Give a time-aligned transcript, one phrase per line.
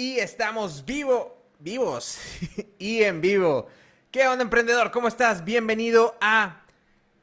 [0.00, 2.20] Y estamos vivo, vivos
[2.78, 3.66] y en vivo.
[4.12, 4.92] ¿Qué onda, emprendedor?
[4.92, 5.44] ¿Cómo estás?
[5.44, 6.62] Bienvenido a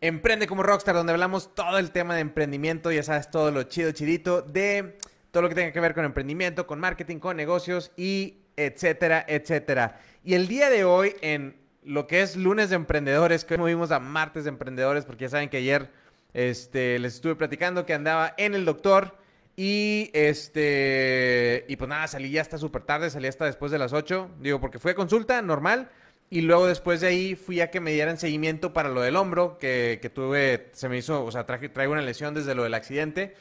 [0.02, 3.94] Emprende como Rockstar, donde hablamos todo el tema de emprendimiento, ya sabes, todo lo chido,
[3.94, 4.98] chidito, de
[5.32, 10.02] todo lo que tenga que ver con emprendimiento, con marketing, con negocios y etcétera, etcétera.
[10.26, 13.92] Y el día de hoy, en lo que es lunes de emprendedores, que hoy movimos
[13.92, 15.90] a martes de emprendedores, porque ya saben que ayer
[16.34, 19.16] este, les estuve platicando que andaba en el doctor
[19.56, 23.94] y este, y pues nada, salí ya hasta súper tarde, salí hasta después de las
[23.94, 25.90] 8, digo, porque fue consulta normal.
[26.30, 29.58] Y luego después de ahí fui a que me dieran seguimiento para lo del hombro,
[29.60, 32.74] que, que tuve, se me hizo, o sea, traje, traigo una lesión desde lo del
[32.74, 33.36] accidente,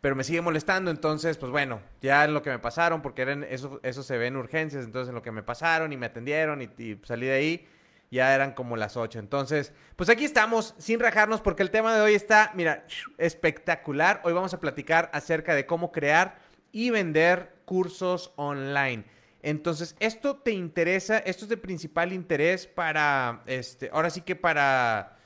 [0.00, 3.44] pero me sigue molestando, entonces, pues bueno, ya en lo que me pasaron, porque eran,
[3.44, 6.62] eso, eso se ve en urgencias, entonces en lo que me pasaron y me atendieron
[6.62, 7.68] y, y salí de ahí,
[8.10, 9.18] ya eran como las 8.
[9.18, 12.84] Entonces, pues aquí estamos, sin rajarnos, porque el tema de hoy está, mira,
[13.18, 14.20] espectacular.
[14.24, 16.38] Hoy vamos a platicar acerca de cómo crear
[16.72, 19.04] y vender cursos online.
[19.42, 25.16] Entonces, esto te interesa, esto es de principal interés para, este, ahora sí que para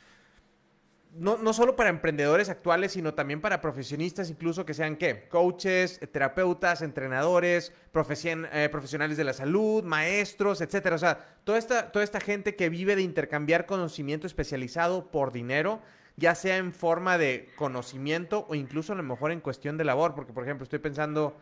[1.17, 6.01] no, no, solo para emprendedores actuales, sino también para profesionistas, incluso que sean qué, coaches,
[6.13, 10.97] terapeutas, entrenadores, eh, profesionales de la salud, maestros, etcétera.
[10.97, 15.81] O sea, toda esta, toda esta gente que vive de intercambiar conocimiento especializado por dinero,
[16.17, 20.15] ya sea en forma de conocimiento o incluso a lo mejor en cuestión de labor,
[20.15, 21.37] porque por ejemplo estoy pensando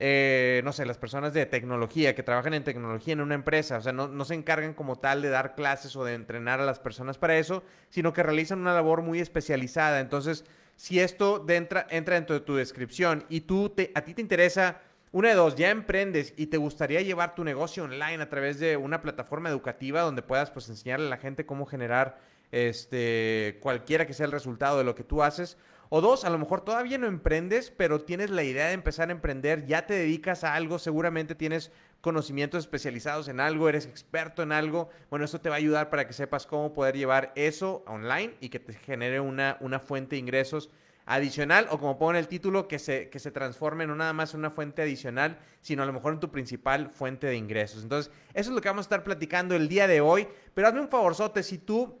[0.00, 3.82] eh, no sé, las personas de tecnología que trabajan en tecnología en una empresa, o
[3.82, 7.18] sea, no, se encargan como tal de dar clases o de entrenar a las personas
[7.18, 9.98] para eso, sino que realizan una labor muy especializada.
[9.98, 10.44] Entonces,
[10.76, 14.80] si esto entra, entra dentro de tu descripción y tú te, a ti te interesa,
[15.10, 18.76] una de dos, ya emprendes y te gustaría llevar tu negocio online a través de
[18.76, 22.20] una plataforma educativa donde puedas pues enseñarle a la gente cómo generar
[22.52, 25.58] este cualquiera que sea el resultado de lo que tú haces
[25.90, 29.12] o dos, a lo mejor todavía no emprendes, pero tienes la idea de empezar a
[29.12, 34.52] emprender, ya te dedicas a algo, seguramente tienes conocimientos especializados en algo, eres experto en
[34.52, 34.90] algo.
[35.10, 38.50] Bueno, eso te va a ayudar para que sepas cómo poder llevar eso online y
[38.50, 40.70] que te genere una, una fuente de ingresos
[41.06, 44.34] adicional o como pongo en el título, que se, que se transforme no nada más
[44.34, 47.82] en una fuente adicional, sino a lo mejor en tu principal fuente de ingresos.
[47.82, 50.28] Entonces, eso es lo que vamos a estar platicando el día de hoy.
[50.52, 51.98] Pero hazme un favorzote, si tú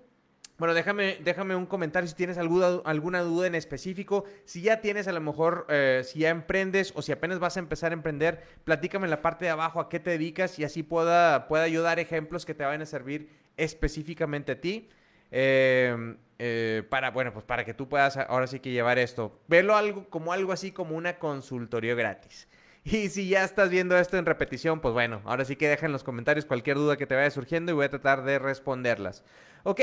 [0.58, 4.24] bueno, déjame, déjame un comentario si tienes alguna, alguna duda en específico.
[4.44, 7.60] Si ya tienes a lo mejor, eh, si ya emprendes o si apenas vas a
[7.60, 10.82] empezar a emprender, platícame en la parte de abajo a qué te dedicas y así
[10.82, 14.88] pueda, pueda ayudar ejemplos que te vayan a servir específicamente a ti.
[15.30, 19.40] Em, eh, para, bueno, pues para que tú puedas ahora sí que llevar esto.
[19.46, 22.48] Velo algo como algo así como una consultoría gratis.
[22.84, 25.92] Y si ya estás viendo esto en repetición, pues bueno, ahora sí que deja en
[25.92, 29.24] los comentarios cualquier duda que te vaya surgiendo y voy a tratar de responderlas.
[29.64, 29.80] Ok,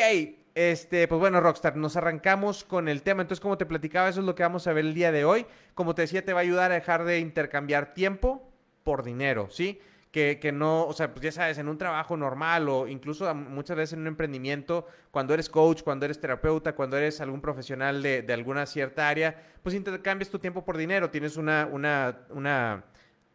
[0.55, 3.21] este, pues bueno, Rockstar, nos arrancamos con el tema.
[3.21, 5.45] Entonces, como te platicaba, eso es lo que vamos a ver el día de hoy.
[5.73, 8.49] Como te decía, te va a ayudar a dejar de intercambiar tiempo
[8.83, 9.81] por dinero, ¿sí?
[10.11, 13.75] Que, que, no, o sea, pues ya sabes, en un trabajo normal o incluso muchas
[13.75, 18.21] veces en un emprendimiento, cuando eres coach, cuando eres terapeuta, cuando eres algún profesional de,
[18.21, 21.09] de alguna cierta área, pues intercambias tu tiempo por dinero.
[21.09, 22.85] Tienes una, una, una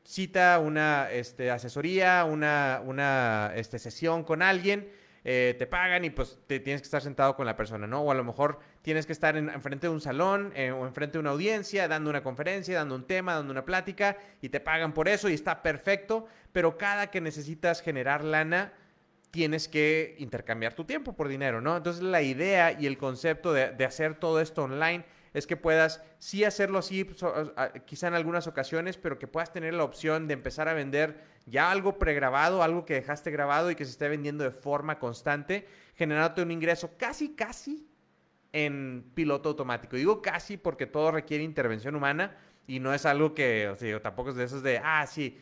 [0.04, 4.88] cita, una este, asesoría, una, una este, sesión con alguien
[5.24, 8.00] eh, te pagan y pues te tienes que estar sentado con la persona, ¿no?
[8.00, 11.14] O a lo mejor tienes que estar en, frente de un salón eh, o enfrente
[11.14, 14.94] de una audiencia, dando una conferencia, dando un tema, dando una plática y te pagan
[14.94, 18.72] por eso y está perfecto, pero cada que necesitas generar lana,
[19.30, 21.76] tienes que intercambiar tu tiempo por dinero, ¿no?
[21.76, 26.02] Entonces la idea y el concepto de, de hacer todo esto online es que puedas
[26.18, 27.08] sí hacerlo así,
[27.86, 31.70] quizá en algunas ocasiones, pero que puedas tener la opción de empezar a vender ya
[31.70, 36.42] algo pregrabado, algo que dejaste grabado y que se esté vendiendo de forma constante, generándote
[36.42, 37.86] un ingreso casi, casi
[38.52, 39.96] en piloto automático.
[39.96, 42.36] Digo casi porque todo requiere intervención humana
[42.66, 45.38] y no es algo que, o sea, tampoco es de esos de, ah, sí,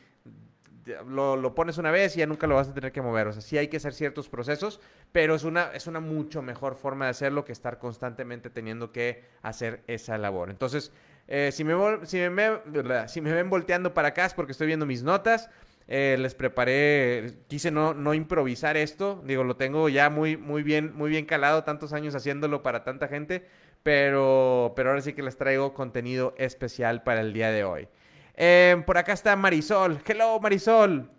[1.07, 3.29] lo, pones una vez y ya nunca lo vas a tener que mover.
[3.29, 4.81] O sea, sí hay que hacer ciertos procesos,
[5.13, 9.25] pero es una, es una mucho mejor forma de hacerlo que estar constantemente teniendo que
[9.43, 10.51] hacer esa labor.
[10.51, 10.93] Entonces,
[11.27, 11.75] eh, si, me,
[12.07, 15.51] si, me, si me ven volteando para acá es porque estoy viendo mis notas.
[15.91, 20.95] Eh, les preparé, quise no, no improvisar esto, digo, lo tengo ya muy, muy, bien,
[20.95, 23.47] muy bien calado, tantos años haciéndolo para tanta gente,
[23.83, 27.89] pero, pero ahora sí que les traigo contenido especial para el día de hoy.
[28.35, 29.99] Em, por acá está Marisol.
[30.07, 31.11] Hello, Marisol.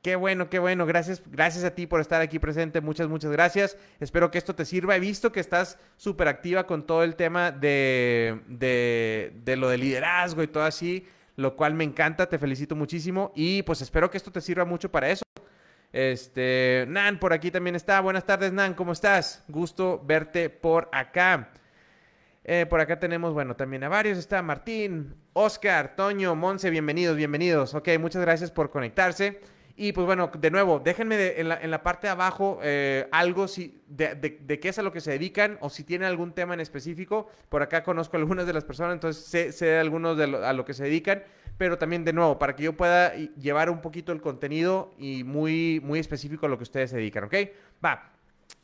[0.00, 0.86] Qué bueno, qué bueno.
[0.86, 2.80] Gracias, gracias a ti por estar aquí presente.
[2.80, 3.76] Muchas, muchas gracias.
[3.98, 4.94] Espero que esto te sirva.
[4.94, 10.44] He visto que estás súper activa con todo el tema de, de, lo de liderazgo
[10.44, 11.04] y todo así,
[11.36, 12.28] lo cual me encanta.
[12.28, 15.22] Te felicito muchísimo y pues espero que esto te sirva mucho para eso.
[15.92, 18.00] Este, Nan por aquí también está.
[18.00, 18.74] Buenas tardes, Nan.
[18.74, 19.44] ¿Cómo estás?
[19.48, 21.50] Gusto verte por acá.
[22.44, 24.18] Eh, por acá tenemos, bueno, también a varios.
[24.18, 27.74] Está Martín, Oscar, Toño, Monse, bienvenidos, bienvenidos.
[27.74, 29.40] Ok, muchas gracias por conectarse.
[29.78, 34.58] Y pues bueno, de nuevo, déjenme en, la, parte de abajo eh, algo si, de,
[34.60, 37.28] qué es a lo que se dedican o si tienen algún tema en específico.
[37.50, 40.72] Por acá conozco algunas de las personas, entonces sé, sé algunos de a lo que
[40.72, 41.22] se dedican.
[41.58, 45.80] Pero también, de nuevo, para que yo pueda llevar un poquito el contenido y muy,
[45.82, 47.34] muy específico a lo que ustedes se dedican, ¿ok?
[47.84, 48.12] Va.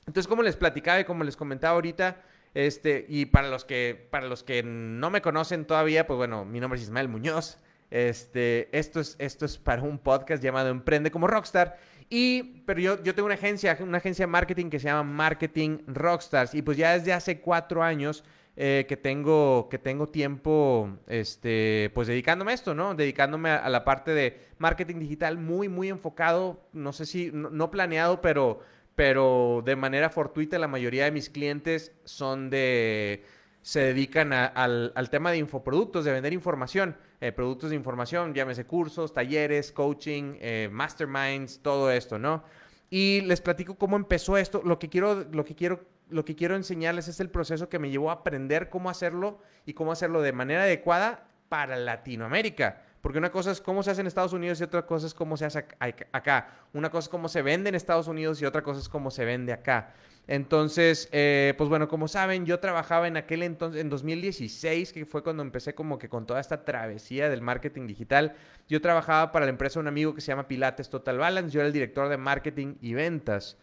[0.07, 2.23] Entonces, como les platicaba y como les comentaba ahorita,
[2.55, 6.61] este, y para los que, para los que no me conocen todavía, pues bueno, mi
[6.61, 7.59] nombre es Ismael Muñoz.
[7.93, 11.77] Este, esto es, esto es para un podcast llamado Emprende como Rockstar.
[12.09, 15.79] Y, pero yo, yo tengo una agencia, una agencia de marketing que se llama Marketing
[15.87, 16.55] Rockstars.
[16.55, 18.25] Y pues ya desde hace cuatro años
[18.57, 22.95] eh, que, tengo, que tengo tiempo, este, pues dedicándome a esto, ¿no?
[22.95, 28.21] Dedicándome a, la parte de marketing digital muy, muy enfocado, no sé si, no planeado,
[28.21, 28.61] pero
[28.95, 33.25] pero de manera fortuita la mayoría de mis clientes son de
[33.63, 39.15] se dedican al, tema de infoproductos, de vender información, eh, productos de información, llámese cursos,
[39.15, 42.43] talleres, coaching, eh, masterminds, todo esto, ¿no?
[42.91, 44.61] Y les platico cómo empezó esto.
[44.65, 45.81] Lo que quiero, lo que quiero,
[46.11, 49.73] lo que quiero enseñarles es el proceso que me llevó a aprender cómo hacerlo y
[49.73, 52.83] cómo hacerlo de manera adecuada para Latinoamérica.
[53.03, 55.37] Porque una cosa es cómo se hace en Estados Unidos y otra cosa es cómo
[55.37, 55.67] se hace
[56.13, 56.49] acá.
[56.73, 59.25] Una cosa es cómo se vende en Estados Unidos y otra cosa es cómo se
[59.25, 59.93] vende acá.
[60.29, 65.25] Entonces, eh, pues bueno, como saben, yo trabajaba en aquel entonces, en 2016, que fue
[65.25, 68.37] cuando empecé como que con toda esta travesía del marketing digital.
[68.69, 71.51] Yo trabajaba para la empresa de un amigo que se llama Pilates Total Balance.
[71.51, 73.59] Yo era el director de marketing y ventas.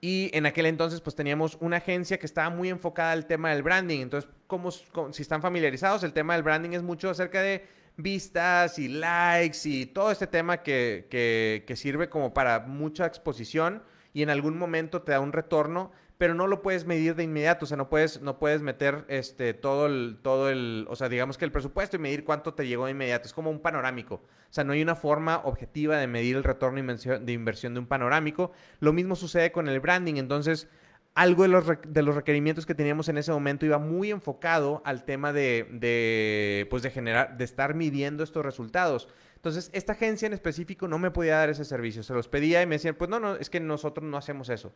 [0.00, 3.62] Y en aquel entonces, pues teníamos una agencia que estaba muy enfocada al tema del
[3.62, 4.00] branding.
[4.00, 7.66] Entonces, como, si están familiarizados, el tema del branding es mucho acerca de
[7.96, 13.82] vistas y likes y todo este tema que, que, sirve como para mucha exposición
[14.14, 17.64] y en algún momento te da un retorno, pero no lo puedes medir de inmediato,
[17.64, 21.38] o sea, no puedes, no puedes meter este, todo, el, todo el, o sea, digamos
[21.38, 24.52] que el presupuesto y medir cuánto te llegó de inmediato, es como un panorámico, o
[24.52, 28.50] sea, no hay una forma objetiva de medir el retorno de inversión de un panorámico,
[28.80, 30.68] lo mismo sucede con el branding, entonces
[31.14, 35.04] algo de los, de los, requerimientos que teníamos en ese momento iba muy enfocado al
[35.04, 39.08] tema de, pues de generar, de estar midiendo estos resultados.
[39.34, 42.04] Entonces, esta agencia en específico no me podía dar ese servicio.
[42.04, 44.72] Se los pedía y me decían, pues no, no, es que nosotros no hacemos eso.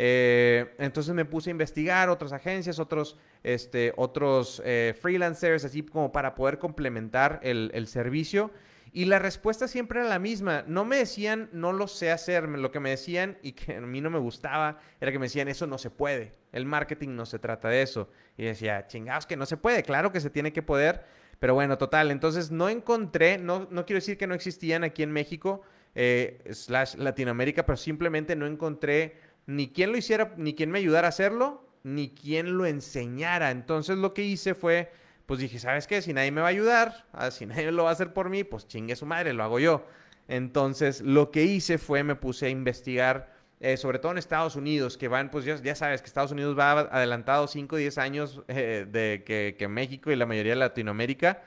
[0.00, 6.12] Eh, entonces me puse a investigar otras agencias, otros, este, otros eh, freelancers, así como
[6.12, 8.52] para poder complementar el, el servicio.
[8.92, 10.62] Y la respuesta siempre era la misma.
[10.68, 12.48] No me decían, no lo sé hacer.
[12.48, 15.48] Lo que me decían y que a mí no me gustaba era que me decían,
[15.48, 16.30] eso no se puede.
[16.52, 18.08] El marketing no se trata de eso.
[18.36, 19.82] Y decía, chingados, que no se puede.
[19.82, 21.04] Claro que se tiene que poder.
[21.40, 22.12] Pero bueno, total.
[22.12, 25.62] Entonces no encontré, no, no quiero decir que no existían aquí en México,
[25.94, 29.16] eh, slash Latinoamérica, pero simplemente no encontré
[29.48, 33.50] ni quien lo hiciera, ni quien me ayudara a hacerlo, ni quien lo enseñara.
[33.50, 34.92] Entonces lo que hice fue
[35.28, 36.00] pues dije, ¿sabes qué?
[36.00, 38.44] Si nadie me va a ayudar, ah, si nadie lo va a hacer por mí,
[38.44, 39.84] pues chingue su madre, lo hago yo.
[40.26, 43.30] Entonces, lo que hice fue, me puse a investigar,
[43.60, 46.80] eh, sobre todo en Estados Unidos, que van, pues ya, sabes que Estados Unidos va
[46.80, 51.42] adelantado 5 o 10 años eh, de que, México y la mayoría de Latinoamérica.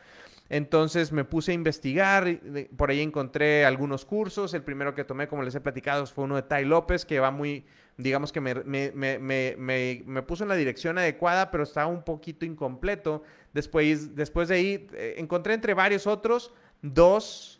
[0.50, 2.28] Entonces me puse a investigar,
[2.78, 4.54] por ahí encontré algunos cursos.
[4.54, 7.32] El primero que tomé, como les he platicado, fue uno de Tai López, que va
[7.32, 7.66] muy,
[7.98, 13.24] digamos que me, me, puso en la dirección adecuada, pero estaba un poquito incompleto.
[13.54, 17.60] Después, después de ahí, eh, encontré entre varios otros dos,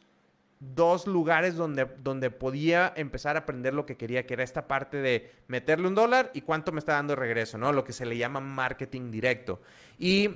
[0.60, 4.98] dos lugares donde, donde podía empezar a aprender lo que quería, que era esta parte
[4.98, 7.72] de meterle un dólar y cuánto me está dando regreso, ¿no?
[7.72, 9.62] Lo que se le llama marketing directo.
[10.00, 10.30] Y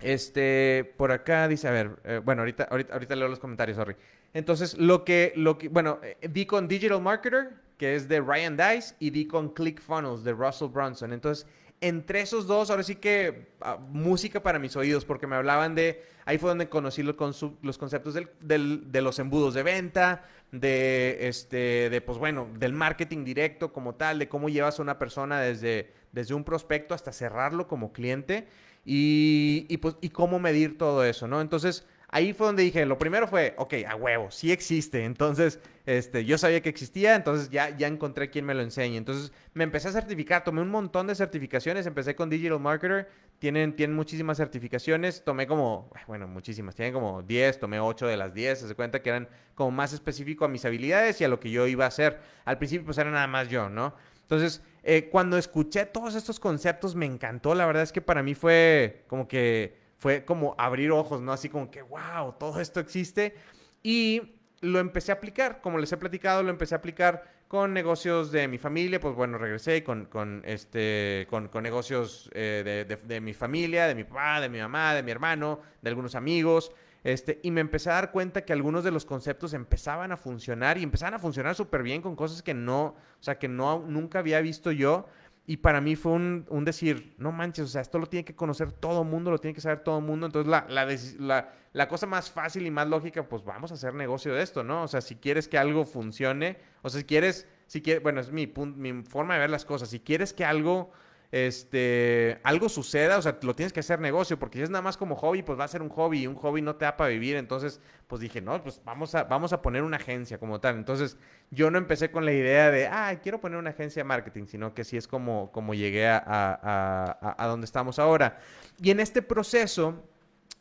[0.00, 3.96] este, por acá dice, a ver, eh, bueno, ahorita, ahorita, ahorita leo los comentarios, sorry.
[4.32, 8.56] Entonces, lo que, lo que, bueno, eh, di con Digital Marketer, que es de Ryan
[8.56, 11.12] Dice, y di con ClickFunnels de Russell Brunson.
[11.12, 11.46] Entonces,
[11.80, 16.02] entre esos dos, ahora sí que ah, música para mis oídos, porque me hablaban de,
[16.24, 17.16] ahí fue donde conocí los,
[17.62, 23.24] los conceptos del, de los embudos de venta, de, este, de, pues bueno, del marketing
[23.24, 27.68] directo como tal, de cómo llevas a una persona desde, desde un prospecto hasta cerrarlo
[27.68, 28.48] como cliente
[28.84, 31.40] y, y, pues, y cómo medir todo eso, ¿no?
[31.40, 35.04] Entonces, ahí fue donde dije, lo primero fue, ok, a huevo, sí existe.
[35.04, 38.96] Entonces, este, yo sabía que existía, entonces ya, ya encontré quien me lo enseñe.
[38.96, 43.76] Entonces, me empecé a certificar, tomé un montón de certificaciones, empecé con Digital Marketer, tienen,
[43.76, 48.58] tienen muchísimas certificaciones, tomé como, bueno, muchísimas, tienen como 10, tomé 8 de las 10,
[48.60, 51.66] se cuenta que eran como más específico a mis habilidades y a lo que yo
[51.66, 52.18] iba a hacer.
[52.44, 53.94] Al principio, pues era nada más yo, ¿no?
[54.22, 57.54] Entonces, eh, cuando escuché todos estos conceptos, me encantó.
[57.54, 61.32] La verdad es que para mí fue como que fue como abrir ojos, ¿no?
[61.32, 63.34] Así como que, wow, todo esto existe.
[63.82, 68.30] Y lo empecé a aplicar, como les he platicado, lo empecé a aplicar con negocios
[68.30, 73.20] de mi familia, pues bueno, regresé con, con, este, con, con negocios eh, de, de,
[73.20, 76.72] mi familia, de mi papá, de mi mamá, de mi hermano, de algunos amigos,
[77.04, 80.78] este, y me empecé a dar cuenta que algunos de los conceptos empezaban a funcionar
[80.78, 84.18] y empezaban a funcionar súper bien con cosas que no, o sea, que no, nunca
[84.18, 85.06] había visto yo.
[85.50, 88.36] Y para mí fue un, un, decir, no manches, o sea, esto lo tiene que
[88.36, 90.26] conocer todo mundo, lo tiene que saber todo mundo.
[90.26, 90.86] Entonces, la, la,
[91.18, 94.62] la, la, cosa más fácil y más lógica, pues vamos a hacer negocio de esto,
[94.62, 94.82] ¿no?
[94.82, 98.30] O sea, si quieres que algo funcione, o sea, si quieres, si quieres, bueno, es
[98.30, 99.88] mi, mi forma de ver las cosas.
[99.88, 100.90] Si quieres que algo
[101.30, 104.96] este, algo suceda, o sea, lo tienes que hacer negocio, porque si es nada más
[104.96, 107.10] como hobby, pues va a ser un hobby y un hobby no te da para
[107.10, 107.36] vivir.
[107.36, 110.76] Entonces, pues dije, no, pues vamos a, vamos a poner una agencia como tal.
[110.76, 111.18] Entonces,
[111.50, 114.72] yo no empecé con la idea de, ah, quiero poner una agencia de marketing, sino
[114.72, 118.38] que sí es como, como llegué a, a, a, donde estamos ahora.
[118.80, 120.02] Y en este proceso,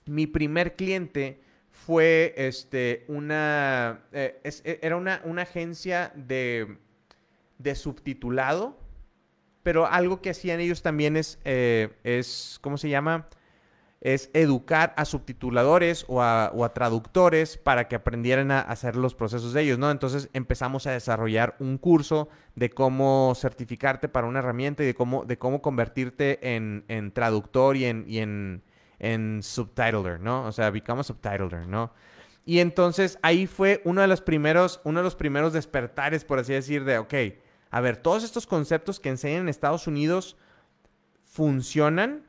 [0.06, 6.78] mi primer cliente fue este, una, eh, e, era una, una agencia de,
[7.58, 8.87] de subtitulado
[9.68, 13.28] pero algo que hacían ellos también es, eh, es ¿cómo se llama?
[14.00, 19.64] Es educar a subtituladores o a, traductores para que aprendieran a hacer los procesos de
[19.64, 19.92] ellos, ¿no?
[19.92, 25.26] Entonces empezamos a desarrollar un curso de cómo certificarte para una herramienta y de cómo,
[25.26, 30.46] de cómo convertirte en, traductor y en, subtitler, ¿no?
[30.46, 31.92] O sea, become a subtitler, ¿no?
[32.46, 36.54] Y entonces ahí fue uno de los primeros, uno de los primeros despertares, por así
[36.54, 37.14] decir, de, ok,
[37.78, 40.36] a ver, todos estos conceptos que enseñan en Estados Unidos
[41.24, 42.26] funcionan.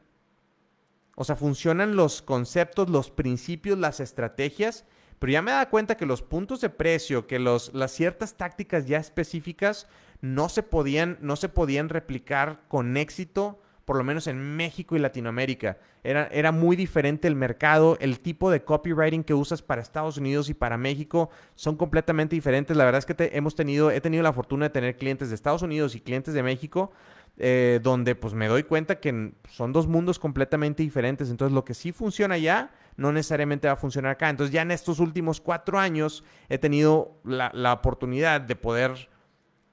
[1.17, 4.85] O sea, funcionan los conceptos, los principios, las estrategias.
[5.19, 8.85] Pero ya me da cuenta que los puntos de precio, que los, las ciertas tácticas
[8.85, 9.87] ya específicas
[10.21, 14.99] no se podían, no se podían replicar con éxito por lo menos en México y
[14.99, 15.79] Latinoamérica.
[16.05, 20.51] Era, era, muy diferente el mercado, el tipo de copywriting que usas para Estados Unidos
[20.51, 22.77] y para México son completamente diferentes.
[22.77, 25.63] La verdad es que hemos tenido, he tenido la fortuna de tener clientes de Estados
[25.63, 26.93] Unidos y clientes de México,
[27.39, 31.31] eh, donde pues me doy cuenta que son dos mundos completamente diferentes.
[31.31, 34.29] Entonces lo que sí funciona allá no necesariamente va a funcionar acá.
[34.29, 39.09] Entonces ya en estos últimos cuatro años he tenido la, la oportunidad de poder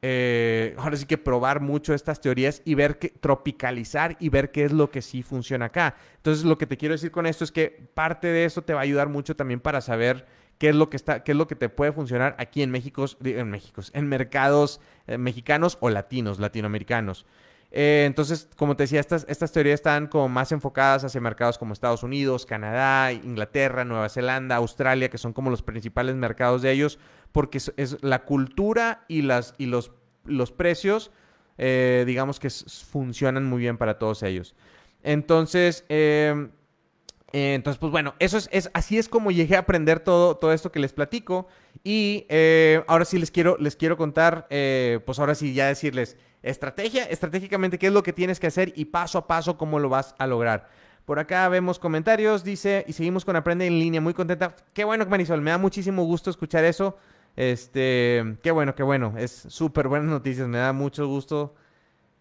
[0.08, 4.66] eh, ahora sí que probar mucho estas teorías y ver que tropicalizar y ver qué
[4.66, 5.96] es lo que sí funciona acá.
[6.18, 8.82] Entonces, lo que te quiero decir con esto es que parte de eso te va
[8.82, 10.28] a ayudar mucho también para saber
[10.60, 13.04] qué es lo que está, qué es lo que te puede funcionar aquí en México,
[13.24, 17.26] en México, en mercados eh, mexicanos o latinos, latinoamericanos.
[17.78, 21.74] Eh, entonces, como te decía, estas, estas teorías están como más enfocadas hacia mercados como
[21.74, 27.00] Estados Unidos, Canadá, Inglaterra, Nueva Zelanda, Australia, que son como los principales mercados de ellos,
[27.34, 29.92] porque es, la cultura y, las, y los,
[30.24, 31.12] los precios,
[31.58, 34.56] eh, digamos que funcionan muy bien para todos ellos.
[35.04, 36.52] Entonces, em,
[37.34, 40.72] eh, entonces, pues bueno, eso es, así es como llegué a aprender todo, todo esto
[40.72, 41.48] que les platico.
[41.84, 42.26] Y
[42.88, 47.88] ahora sí les quiero, les quiero contar, pues ahora sí ya decirles estrategia, estratégicamente qué
[47.88, 50.70] es lo que tienes que hacer y paso a paso cómo lo vas a lograr.
[51.06, 54.56] Por acá vemos comentarios, dice, y seguimos con Aprende en línea, muy contenta.
[54.74, 56.98] Qué bueno, Marisol, me da muchísimo gusto escuchar eso.
[57.36, 59.14] Este, qué bueno, qué bueno.
[59.18, 61.54] Es súper buenas noticias, me da mucho gusto.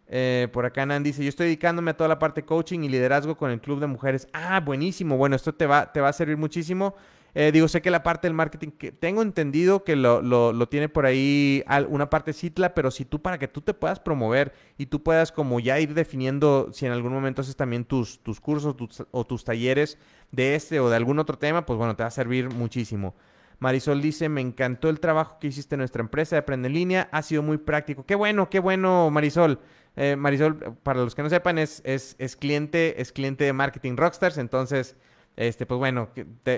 [0.06, 3.36] Eh, por acá Nan dice, yo estoy dedicándome a toda la parte coaching y liderazgo
[3.36, 4.28] con el club de mujeres.
[4.32, 5.16] Ah, buenísimo.
[5.16, 6.94] Bueno, esto te va, te va a servir muchísimo.
[7.34, 10.88] Eh, digo, sé que la parte del marketing, que tengo entendido que lo, lo, tiene
[10.88, 14.86] por ahí una parte Citla, pero si tú, para que tú te puedas promover y
[14.86, 18.76] tú puedas como ya ir definiendo si en algún momento haces también tus, tus cursos
[19.10, 19.98] o tus talleres
[20.30, 23.14] de este o de algún otro tema, pues bueno, te va a servir muchísimo.
[23.58, 27.08] Marisol dice, me encantó el trabajo que hiciste en nuestra empresa de Aprende en Línea,
[27.12, 28.04] ha sido muy práctico.
[28.04, 29.60] Qué bueno, qué bueno, Marisol.
[29.96, 33.96] Eh, Marisol, para los que no sepan, es, es, es, cliente, es cliente de Marketing
[33.96, 34.96] Rockstars, entonces,
[35.36, 36.10] este, pues bueno,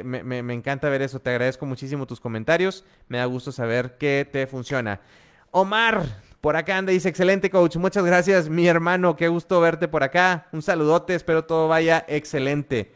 [0.05, 4.47] me, encanta ver eso, te agradezco muchísimo tus comentarios, me da gusto saber que te
[4.47, 5.01] funciona.
[5.51, 10.03] Omar, por acá anda, dice, excelente coach, muchas gracias, mi hermano, qué gusto verte por
[10.03, 12.93] acá, un saludote, espero todo vaya excelente.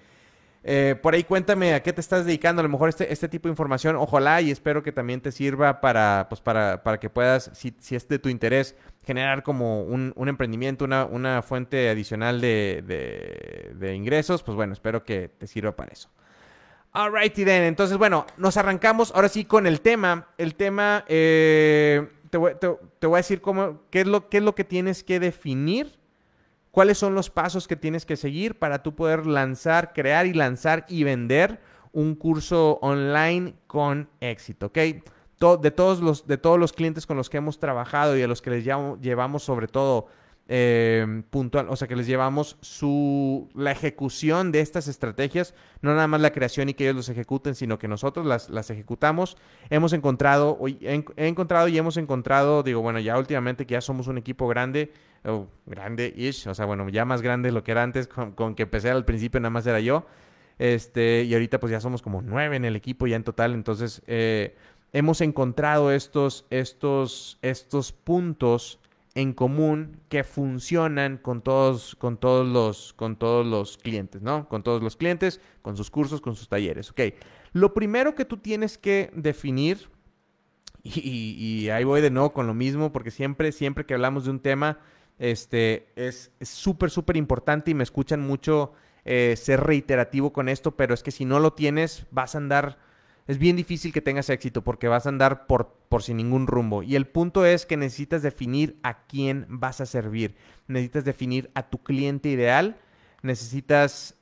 [0.63, 3.49] Eh, por ahí cuéntame a qué te estás dedicando, a lo mejor este, este tipo
[3.49, 7.51] de información, ojalá y espero que también te sirva para, pues para, para que puedas,
[7.55, 8.77] si, si, es de tu interés,
[9.07, 12.83] generar como un, un emprendimiento, una, una, fuente adicional de,
[13.75, 16.11] de, ingresos, pues bueno, espero que te sirva para eso.
[16.93, 20.29] Alrighty then, entonces bueno, nos arrancamos ahora sí con el tema.
[20.37, 24.39] El tema, eh, te, voy, te, te, voy, a decir cómo, qué, es lo, qué
[24.39, 26.00] es lo que tienes que definir
[26.71, 30.85] cuáles son los pasos que tienes que seguir para tú poder lanzar, crear y lanzar
[30.89, 31.61] y vender
[31.93, 34.79] un curso online con éxito, ¿ok?
[35.61, 38.43] de, todos los, de todos los clientes con los que hemos trabajado y a los
[38.43, 40.07] que les llevamos sobre todo
[40.53, 46.09] eh, puntual, o sea, que les llevamos su, la ejecución de estas estrategias, no nada
[46.09, 49.37] más la creación y que ellos los ejecuten, sino que nosotros las, las ejecutamos.
[49.71, 54.09] Hemos encontrado, he, he encontrado y hemos encontrado, digo, bueno, ya últimamente que ya somos
[54.09, 54.93] un equipo grande,
[55.25, 58.55] o grande-ish, o sea, bueno, ya más grande de lo que era antes, con, con
[58.55, 60.07] que empecé al principio nada más era yo.
[60.59, 63.55] Este, y ahorita pues ya somos como nueve en el equipo ya en total.
[63.55, 64.55] Entonces, eh,
[64.93, 68.79] hemos encontrado estos, estos, estos puntos
[69.15, 74.49] en común que funcionan con todos, con todos los, con todos los clientes, ¿no?
[74.49, 76.91] Con todos los clientes, con sus cursos, con sus talleres.
[76.91, 77.01] Ok.
[77.53, 79.89] Lo primero que tú tienes que definir,
[80.83, 84.41] y, ahí voy de nuevo con lo mismo, porque siempre, siempre que hablamos de un
[84.41, 84.79] tema,
[85.21, 88.73] este, es súper, súper importante y me escuchan mucho
[89.05, 92.79] eh, ser reiterativo con esto, pero es que si no lo tienes, vas a andar,
[93.27, 96.83] es bien difícil que tengas éxito porque vas a andar por, por sin ningún rumbo.
[96.83, 100.37] Y el punto es que necesitas definir a quién vas a servir,
[100.69, 102.79] necesitas definir a tu cliente ideal,
[103.23, 104.17] necesitas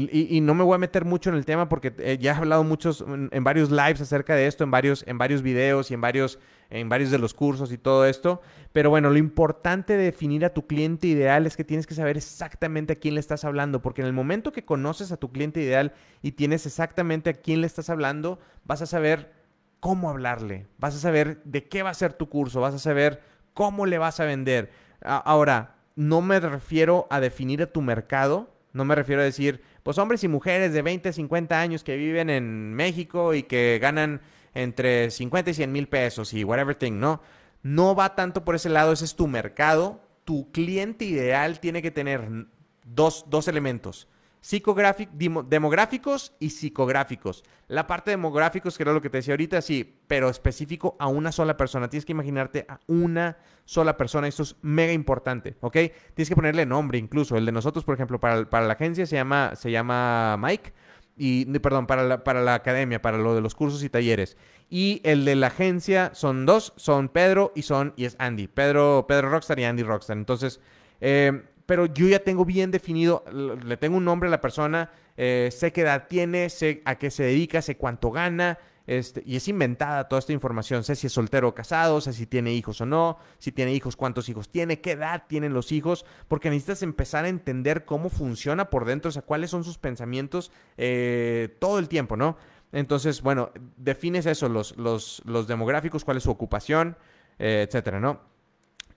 [0.00, 2.64] y, no me voy a meter mucho en el tema porque eh, ya he hablado
[2.64, 6.38] muchos en, varios lives acerca de esto, en varios, en varios videos y en varios,
[6.70, 8.40] en varios de los cursos y todo esto.
[8.72, 12.16] Pero bueno, lo importante de definir a tu cliente ideal es que tienes que saber
[12.16, 15.60] exactamente a quién le estás hablando, porque en el momento que conoces a tu cliente
[15.60, 19.32] ideal y tienes exactamente a quién le estás hablando, vas a saber
[19.80, 23.20] cómo hablarle, vas a saber de qué va a ser tu curso, vas a saber
[23.52, 24.70] cómo le vas a vender.
[25.02, 29.98] ahora, no me refiero a definir a tu mercado, no me refiero a decir, pues
[29.98, 34.20] hombres y mujeres de 20, 50 años que viven en México y que ganan
[34.54, 37.22] entre 50 y 100 mil pesos y whatever thing, ¿no?
[37.62, 40.00] No va tanto por ese lado, ese es tu mercado.
[40.24, 42.46] Tu cliente ideal tiene que tener
[42.84, 44.08] dos, dos elementos
[44.42, 47.44] demográficos y psicográficos.
[47.68, 51.32] La parte demográficos, que era lo que te decía ahorita, sí, pero específico a una
[51.32, 51.88] sola persona.
[51.88, 54.28] Tienes que imaginarte a una sola persona.
[54.28, 55.76] Esto es mega importante, ¿ok?
[56.14, 57.36] Tienes que ponerle nombre incluso.
[57.36, 60.72] El de nosotros, por ejemplo, para, para la agencia se llama, se llama Mike.
[61.16, 64.36] Y, perdón, para la, para la academia, para lo de los cursos y talleres.
[64.70, 68.48] Y el de la agencia son dos, son Pedro y son, y es Andy.
[68.48, 70.16] Pedro, Pedro Rockstar y Andy Rockstar.
[70.16, 70.60] Entonces,
[71.00, 75.50] eh, pero yo ya tengo bien definido, le tengo un nombre a la persona, eh,
[75.52, 79.46] sé qué edad tiene, sé a qué se dedica, sé cuánto gana, este, y es
[79.48, 80.84] inventada toda esta información.
[80.84, 83.96] Sé si es soltero o casado, sé si tiene hijos o no, si tiene hijos,
[83.96, 88.70] cuántos hijos tiene, qué edad tienen los hijos, porque necesitas empezar a entender cómo funciona
[88.70, 92.36] por dentro, o sea, cuáles son sus pensamientos eh, todo el tiempo, ¿no?
[92.72, 96.96] Entonces, bueno, defines eso, los, los, los demográficos, cuál es su ocupación,
[97.38, 98.31] eh, etcétera, ¿no?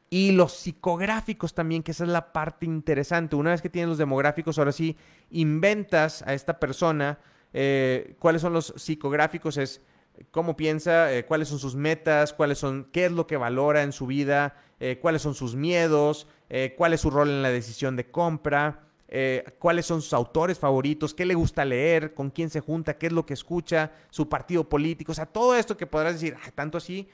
[0.09, 3.35] Y los psicográficos también, que esa es la parte interesante.
[3.35, 4.95] Una vez que tienes los demográficos, ahora sí
[5.31, 7.19] inventas a esta persona
[7.57, 9.81] eh, cuáles son los psicográficos, es
[10.29, 13.93] cómo piensa, eh, cuáles son sus metas, cuáles son, qué es lo que valora en
[13.93, 16.27] su vida, eh, cuáles son sus miedos,
[16.77, 18.81] cuál es su rol en la decisión de compra,
[19.57, 23.13] cuáles son sus autores favoritos, qué le gusta leer, con quién se junta, qué es
[23.13, 26.77] lo que escucha, su partido político, o sea, todo esto que podrás decir, ah, tanto
[26.77, 27.09] así,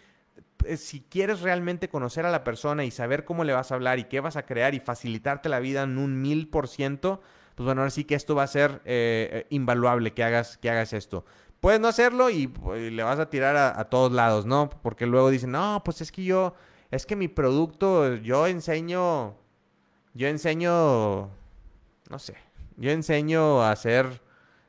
[0.77, 4.05] si quieres realmente conocer a la persona y saber cómo le vas a hablar y
[4.05, 7.21] qué vas a crear y facilitarte la vida en un mil por ciento,
[7.55, 10.69] pues bueno, ahora sí que esto va a ser eh, eh, invaluable que hagas, que
[10.69, 11.25] hagas esto.
[11.59, 14.69] Puedes no hacerlo y, le vas a tirar a, todos lados, ¿no?
[14.81, 16.55] Porque luego dicen, no, pues es que yo,
[16.89, 19.35] es que mi producto, yo enseño,
[20.15, 21.29] yo enseño,
[22.09, 22.35] no sé,
[22.77, 24.21] yo enseño a hacer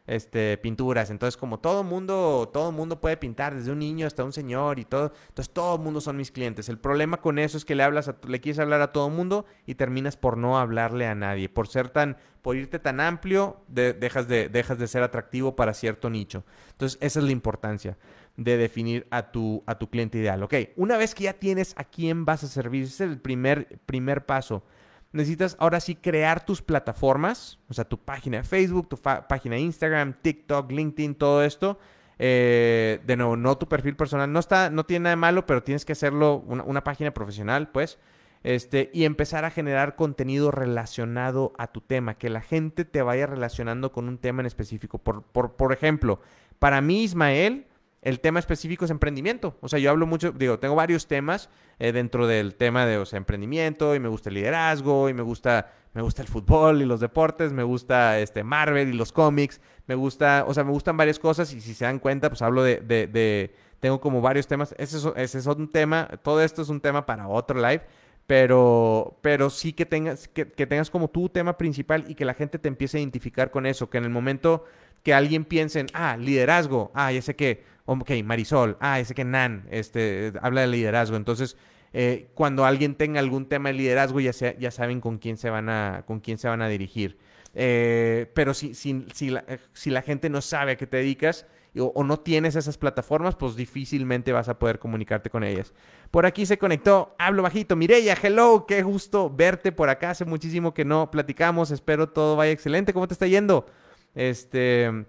[0.06, 1.10] este, pinturas.
[1.10, 4.84] Entonces, como todo mundo, todo mundo puede pintar, desde un niño hasta un señor y
[4.84, 5.12] todo.
[5.28, 6.68] Entonces, todo mundo son mis clientes.
[6.68, 9.46] El problema con eso es que le hablas, a, le quieres hablar a todo mundo
[9.66, 11.48] y terminas por no hablarle a nadie.
[11.48, 16.10] Por ser tan, por irte tan amplio, dejas, de, dejas de ser atractivo para cierto
[16.10, 16.44] nicho.
[16.72, 17.96] Entonces, esa es la importancia
[18.36, 20.42] de definir a tu, a tu cliente ideal.
[20.42, 23.78] Ok, una vez que ya tienes a quién vas a servir, ese es el primer,
[23.84, 24.64] primer paso
[25.12, 29.60] necesitas ahora sí crear tus plataformas, o sea, tu página de Facebook, tu página de
[29.60, 31.78] Instagram, TikTok, LinkedIn, todo esto.
[32.18, 35.62] Eh, de nuevo, no tu perfil personal, no, está, no tiene nada de malo, pero
[35.62, 37.98] tienes que hacerlo una, página profesional, pues,
[38.44, 43.26] este, y empezar a generar contenido relacionado a tu tema, que la gente te vaya
[43.26, 44.98] relacionando con un tema en específico.
[44.98, 46.20] Por, por, por ejemplo,
[46.58, 47.66] para mí, Ismael,
[48.02, 49.56] el tema específico es emprendimiento.
[49.60, 53.06] O sea, yo hablo mucho, digo, tengo varios temas eh, dentro del tema de o
[53.06, 56.84] sea, emprendimiento y me gusta el liderazgo y me gusta, me gusta el fútbol y
[56.84, 60.96] los deportes, me gusta este Marvel y los cómics, me gusta, o sea, me gustan
[60.96, 64.74] varias cosas y si se dan cuenta, pues hablo de, de, tengo como varios temas.
[64.78, 67.82] Ese es, ese es un tema, todo esto es un tema para otro live.
[68.24, 72.34] Pero, pero sí que tengas, que, que tengas como tu tema principal y que la
[72.34, 73.90] gente te empiece a identificar con eso.
[73.90, 74.64] Que en el momento
[75.02, 79.24] que alguien piense en, ah, liderazgo, ah, ya sé que, ok, Marisol, ah, sé que
[79.24, 81.16] Nan, este, habla de liderazgo.
[81.16, 81.56] Entonces,
[81.92, 85.68] eh, cuando alguien tenga algún tema de liderazgo ya, ya saben con quién se van
[85.68, 87.18] a, con quién se van a dirigir.
[87.54, 91.46] Eh, pero si, si, si, la, si, la, gente no sabe a qué te dedicas
[91.78, 95.72] o, no tienes esas plataformas, pues difícilmente vas a poder comunicarte con ellas.
[96.10, 100.74] Por aquí se conectó, hablo bajito, Mireya, hello, qué gusto verte por acá, hace muchísimo
[100.74, 103.66] que no platicamos, espero todo vaya excelente, ¿cómo te está yendo?
[104.14, 105.06] Este,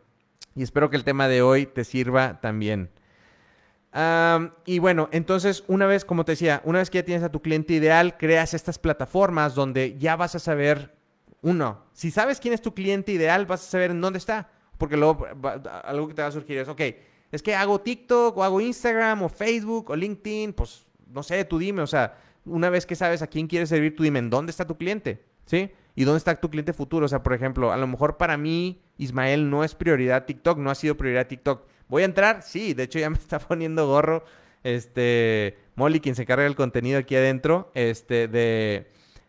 [0.56, 2.90] y espero que el tema de hoy te sirva también.
[4.66, 7.42] y bueno, entonces una vez, como te decía, una vez que ya tienes a tu
[7.42, 10.96] cliente ideal, creas estas plataformas donde ya vas a saber,
[11.42, 14.50] uno, si sabes quién es tu cliente ideal, vas a saber en dónde está.
[14.78, 15.26] Porque luego
[15.84, 16.82] algo que te va a surgir es, ok,
[17.32, 21.58] es que hago TikTok o hago Instagram o Facebook o LinkedIn, pues no sé, tú
[21.58, 24.52] dime, o sea, una vez que sabes a quién quieres servir, tú dime en dónde
[24.52, 25.72] está tu cliente, ¿sí?
[25.96, 27.06] ¿Y dónde está tu cliente futuro?
[27.06, 30.72] O sea, por ejemplo, a lo mejor para mí, Ismael, no es prioridad TikTok, no
[30.72, 31.68] ha sido prioridad TikTok.
[31.88, 32.42] ¿Voy a entrar?
[32.42, 34.24] Sí, de hecho ya me está poniendo gorro,
[34.64, 38.88] este, Molly, quien se carga el contenido aquí adentro, este, de,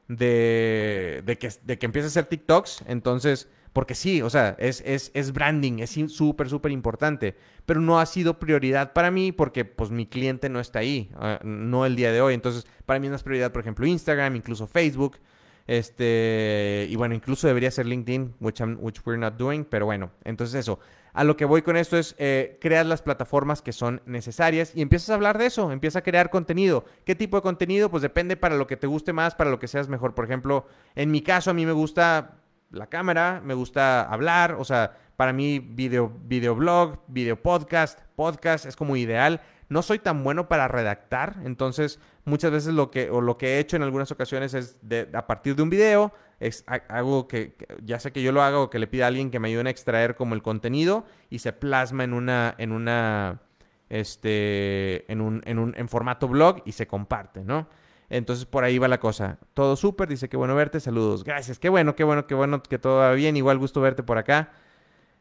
[0.09, 4.83] de, de que, de que empiece a hacer TikToks, entonces porque sí, o sea, es,
[4.87, 7.35] es, es branding, es súper, súper importante.
[7.67, 11.41] Pero no ha sido prioridad para mí porque pues mi cliente no está ahí, ah,
[11.43, 12.35] no el día de hoy.
[12.35, 15.19] Entonces, para mí no es prioridad, por ejemplo, Instagram, incluso Facebook.
[15.67, 20.55] Este, y bueno, incluso debería ser LinkedIn, which, which we're not doing, pero bueno, entonces
[20.55, 20.79] eso.
[21.15, 24.83] A lo que voy con esto es, eh, creas las plataformas que son necesarias y
[24.83, 26.85] empiezas a hablar de eso, empieza a crear contenido.
[27.05, 27.89] ¿Qué tipo de contenido?
[27.89, 30.15] Pues depende para lo que te guste más, para lo que seas mejor.
[30.15, 32.39] Por ejemplo, en mi caso, a mí me gusta
[32.73, 38.75] la cámara, me gusta hablar, o sea, para mí video, videoblog, video podcast, podcast es
[38.75, 39.41] como ideal.
[39.69, 43.59] No soy tan bueno para redactar, entonces muchas veces lo que, o lo que he
[43.59, 47.99] hecho en algunas ocasiones es de, a partir de un video, es algo que, ya
[47.99, 49.71] sé que yo lo hago o que le pida a alguien que me ayude a
[49.71, 53.41] extraer como el contenido y se plasma en una, en una,
[53.89, 57.69] este, en un, en un, en formato blog y se comparte, ¿no?
[58.11, 59.39] Entonces por ahí va la cosa.
[59.55, 61.25] Todo súper, dice que bueno verte, saludos.
[61.25, 63.37] Gracias, qué bueno, qué bueno, qué bueno que todo va bien.
[63.37, 64.53] Igual gusto verte por acá.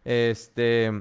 [0.03, 0.91] Este,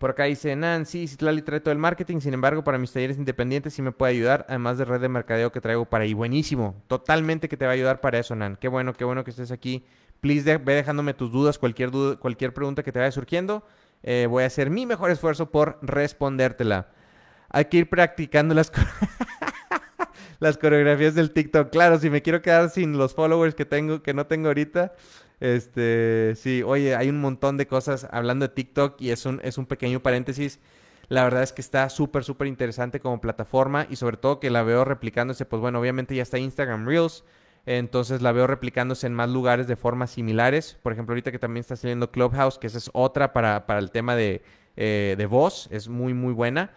[0.00, 3.74] por acá dice Nancy, Citlali trae todo el marketing, sin embargo, para mis talleres independientes
[3.74, 6.14] sí me puede ayudar, además de red de mercadeo que traigo para ahí.
[6.14, 8.56] Buenísimo, totalmente que te va a ayudar para eso, Nan.
[8.56, 9.84] Qué bueno, qué bueno que estés aquí.
[10.22, 13.62] Please, ve dejándome tus dudas, cualquier, duda, cualquier pregunta que te vaya surgiendo.
[14.02, 16.88] Eh, voy a hacer mi mejor esfuerzo por respondértela.
[17.50, 18.72] Hay que ir practicando las
[20.40, 21.68] las coreografías del TikTok.
[21.68, 24.94] Claro, si me quiero quedar sin los followers que tengo, que no tengo ahorita.
[25.40, 29.58] Este, sí, oye, hay un montón de cosas hablando de TikTok y es un, es
[29.58, 30.60] un pequeño paréntesis.
[31.08, 34.62] La verdad es que está súper, súper interesante como plataforma y sobre todo que la
[34.62, 37.24] veo replicándose, pues bueno, obviamente ya está Instagram Reels,
[37.66, 40.78] entonces la veo replicándose en más lugares de formas similares.
[40.82, 43.90] Por ejemplo, ahorita que también está saliendo Clubhouse, que esa es otra para, para el
[43.90, 44.42] tema de,
[44.76, 46.70] eh, de voz, es muy, muy buena.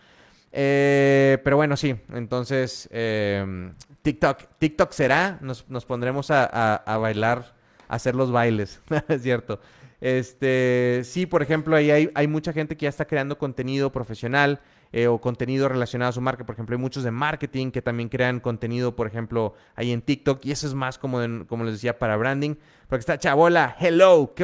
[0.52, 1.96] Eh, pero bueno, sí.
[2.14, 3.74] Entonces, em,
[4.04, 4.40] TikTok.
[4.60, 5.40] TikTok será.
[5.42, 7.54] Nos, pondremos a, bailar, a
[7.94, 8.82] hacer los bailes.
[9.08, 9.60] es cierto.
[10.02, 14.60] Este, sí, por ejemplo, ahí hay, mucha gente que ya está creando contenido profesional
[14.92, 16.46] eh, o contenido relacionado a su marca.
[16.46, 20.46] Por ejemplo, hay muchos de marketing que también crean contenido, por ejemplo, ahí en TikTok.
[20.46, 22.56] Y eso es más como, como les decía, para branding.
[22.90, 24.44] Porque está Chabola, hello, ¿qué,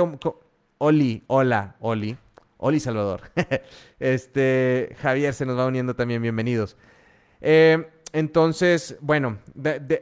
[0.78, 2.18] Oli, hola, Oli.
[2.56, 3.24] Oli Salvador.
[4.00, 6.78] este, Javier se nos va uniendo también, bienvenidos.
[7.42, 9.38] Eh, entonces, bueno,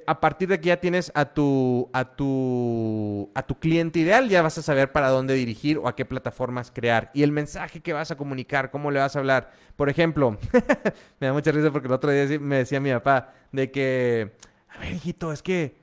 [0.06, 4.42] a partir de aquí ya tienes a tu, a, tu, a tu cliente ideal, ya
[4.42, 7.12] vas a saber para dónde dirigir o a qué plataformas crear.
[7.14, 9.52] Y el mensaje que vas a comunicar, cómo le vas a hablar.
[9.76, 10.38] Por ejemplo,
[11.20, 14.32] me da mucha risa porque el otro día me decía mi papá de que,
[14.70, 15.76] a ver, hijito, es que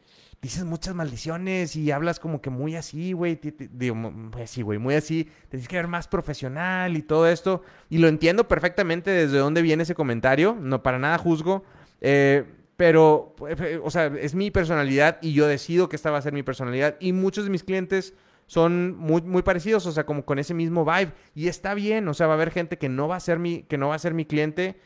[0.44, 3.40] dices muchas maldiciones y hablas como que muy así, güey.
[3.70, 5.28] Digo, muy así, güey, muy así.
[5.48, 7.62] Tienes que ver más profesional y todo esto.
[7.90, 10.56] Y lo entiendo perfectamente desde dónde viene ese comentario.
[10.58, 11.64] No, para nada juzgo.
[12.06, 12.44] Eh,
[12.76, 16.34] pero, eh, o sea, es mi personalidad y yo decido que esta va a ser
[16.34, 16.96] mi personalidad.
[17.00, 18.12] Y muchos de mis clientes
[18.46, 21.12] son muy, parecidos, o sea, como con ese mismo vibe.
[21.34, 23.62] Y está bien, o sea, va a haber gente que no va a ser mi,
[23.62, 24.76] que no va a ser mi cliente.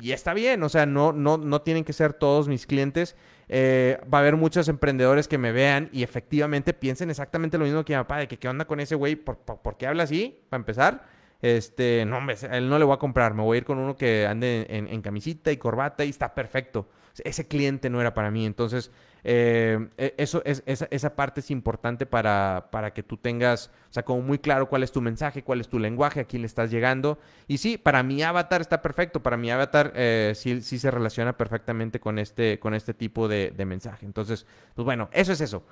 [0.00, 3.14] Y está bien, o sea, no, no, no tienen que ser todos mis clientes.
[3.48, 7.84] Eh, va a haber muchos emprendedores que me vean y efectivamente piensen exactamente lo mismo
[7.84, 9.36] que mi papá, de que qué onda con ese güey, ¿Por,
[9.76, 10.40] qué habla así?
[10.48, 11.06] Para empezar,
[11.44, 13.96] este, no, hombre, él no le voy a comprar, me voy a ir con uno
[13.96, 16.88] que ande en camisita y corbata y está perfecto.
[17.22, 18.90] Ese cliente no era para mí, entonces
[19.26, 24.04] eh, e, eso es, esa, parte es importante para, para, que tú tengas, o sea,
[24.04, 26.70] como muy claro cuál es tu mensaje, cuál es tu lenguaje, a quién le estás
[26.70, 27.18] llegando.
[27.48, 31.36] Y sí, para mi avatar está perfecto, para mi avatar eh, sí, sí, se relaciona
[31.36, 34.04] perfectamente con este, con este tipo de, mensaje.
[34.04, 35.64] Entonces, pues bueno, eso es eso.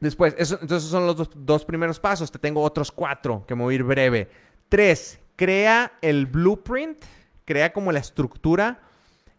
[0.00, 2.30] Después, eso, entonces son los dos, primeros pasos.
[2.30, 4.28] Te tengo otros cuatro que me voy a ir breve.
[4.68, 6.98] Tres, crea el blueprint,
[7.44, 8.80] crea como la estructura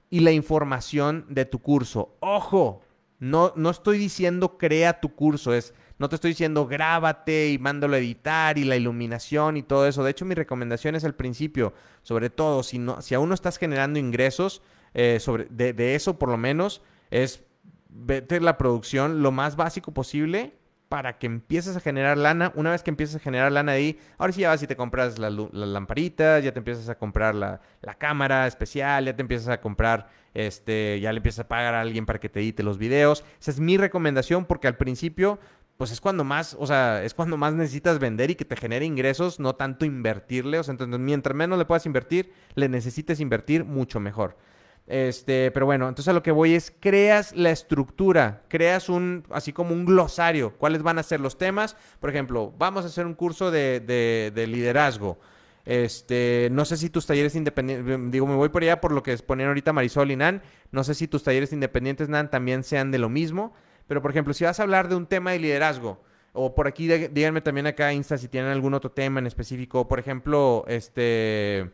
[0.09, 2.15] y la información de tu curso.
[2.19, 2.81] Ojo,
[3.19, 7.95] no, no estoy diciendo crea tu curso, es, no te estoy diciendo grábate y mándalo
[7.95, 10.03] a editar y la iluminación y todo eso.
[10.03, 13.57] De hecho, mi recomendación es al principio, sobre todo, si, no, si aún no estás
[13.57, 14.61] generando ingresos
[14.93, 17.43] eh, sobre, de, de eso por lo menos, es
[17.97, 20.53] vete la producción lo más básico posible
[20.89, 22.51] para que empieces a generar lana.
[22.55, 25.19] Una vez que empieces a generar lana ahí, ahora sí ya vas y te compras
[25.19, 27.59] las lamparitas, ya te empiezas a comprar la,
[27.97, 32.05] cámara especial, ya te empiezas a comprar, este, ya le empiezas a pagar a alguien
[32.05, 33.23] para que te edite los videos.
[33.39, 35.39] Esa es mi recomendación porque al principio,
[35.77, 38.85] pues es cuando más, o sea, es cuando más necesitas vender y que te genere
[38.85, 40.59] ingresos, no tanto invertirle.
[40.59, 44.37] O sea, entonces mientras menos le puedas invertir, le necesites invertir mucho mejor.
[44.87, 49.51] Este, pero bueno, entonces a lo que voy es, creas la estructura, creas un, así
[49.51, 51.75] como un glosario, cuáles van a ser los temas.
[51.99, 55.19] Por ejemplo, vamos a hacer un curso de, de, liderazgo.
[55.65, 59.17] Este, no sé si tus talleres independientes, digo, me voy por allá por lo que
[59.17, 62.97] ponen ahorita Marisol y Nan, no sé si tus talleres independientes, Nan, también sean de
[62.97, 63.53] lo mismo,
[63.85, 66.87] pero por ejemplo, si vas a hablar de un tema de liderazgo, o por aquí
[66.87, 71.69] díganme también acá Insta si tienen algún otro tema en específico, por ejemplo, este,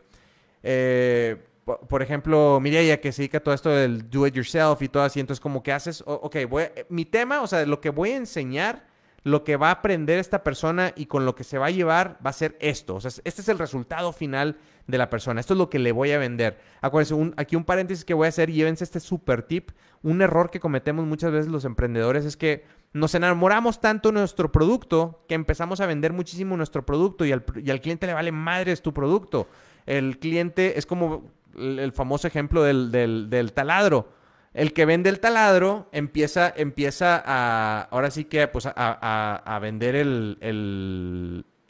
[0.64, 4.88] eh, por ejemplo, Mireia, que se dedica a todo esto del do it yourself y
[4.88, 8.10] todo así, entonces como que haces, ok, voy mi tema, o sea, lo que voy
[8.10, 8.86] a enseñar,
[9.22, 12.18] lo que va a aprender esta persona y con lo que se va a llevar
[12.24, 15.54] va a ser esto, o sea, este es el resultado final de la persona, esto
[15.54, 16.58] es lo que le voy a vender.
[16.82, 19.70] Acuérdense, aquí un paréntesis que voy a hacer, llévense este super tip,
[20.02, 24.52] un error que cometemos muchas veces los emprendedores es que nos enamoramos tanto de nuestro
[24.52, 28.30] producto que empezamos a vender muchísimo nuestro producto y al, y al cliente le vale
[28.30, 29.48] madres tu producto.
[29.86, 34.08] El cliente es como el famoso ejemplo del, taladro.
[34.52, 40.38] El que vende el taladro empieza, empieza a, ahora sí que, pues, a, vender el,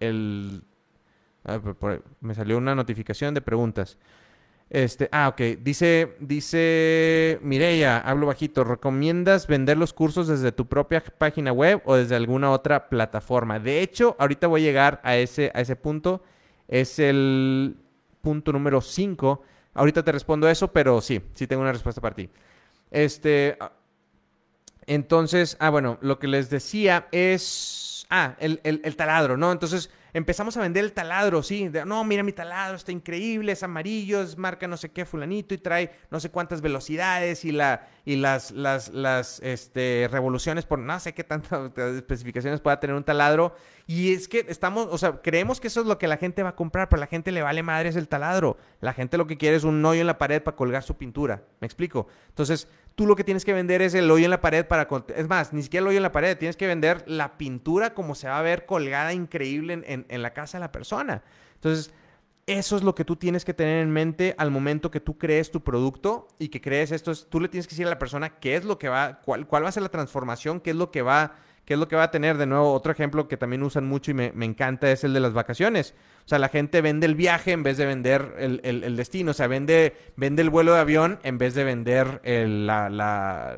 [0.01, 0.63] el,
[2.21, 3.99] me salió una notificación de preguntas.
[4.71, 5.41] Este, ah, ok.
[5.63, 8.65] Dice, dice Mireya, hablo bajito.
[8.65, 13.61] ¿Recomiendas vender los cursos desde tu propia página web o desde alguna otra plataforma?
[13.61, 16.23] De hecho, ahorita voy a llegar a ese, a ese punto.
[16.67, 17.77] Es el
[18.21, 19.43] punto número 5
[19.75, 22.31] Ahorita te respondo eso, pero sí, sí tengo una respuesta para ti.
[22.91, 23.73] Este, ah,
[24.87, 29.51] entonces, ah, bueno, lo que les decía es, ah, el, el taladro, ¿no?
[29.53, 31.71] Entonces, empezamos a vender el taladro, sí.
[31.85, 35.59] no, mira mi taladro, está increíble, es amarillo, es marca no sé qué fulanito y
[35.59, 40.99] trae no sé cuántas velocidades y la y las las las este, revoluciones por no
[41.01, 43.55] sé qué tantas especificaciones pueda tener un taladro
[43.87, 46.51] y es que estamos, o sea, creemos que eso es lo que la gente va
[46.51, 48.57] a comprar, pero la gente le vale madre es el taladro.
[48.81, 51.43] La gente lo que quiere es un hoyo en la pared para colgar su pintura.
[51.61, 52.07] ¿Me explico?
[52.29, 54.89] Entonces, tú lo que tienes que vender es el hoyo en la pared para...
[55.17, 58.15] Es más, ni siquiera el hoyo en la pared, tienes que vender la pintura como
[58.15, 61.23] se va a ver colgada increíble en, en, la casa de la persona.
[61.55, 61.93] Entonces,
[62.47, 65.51] eso es lo que tú tienes que tener en mente al momento que tú crees
[65.51, 67.11] tu producto y que crees esto.
[67.11, 69.47] Es, tú le tienes que decir a la persona qué es lo que va, cuál,
[69.47, 71.97] cuál va a ser la transformación, qué es lo que va ¿Qué es lo que
[71.97, 72.37] va a tener?
[72.37, 75.33] De nuevo, otro ejemplo que también usan mucho y me, encanta es el de las
[75.33, 75.95] vacaciones.
[76.25, 79.31] O sea, la gente vende el viaje en vez de vender el, destino.
[79.31, 83.57] O sea, vende, vende el vuelo de avión en vez de vender la,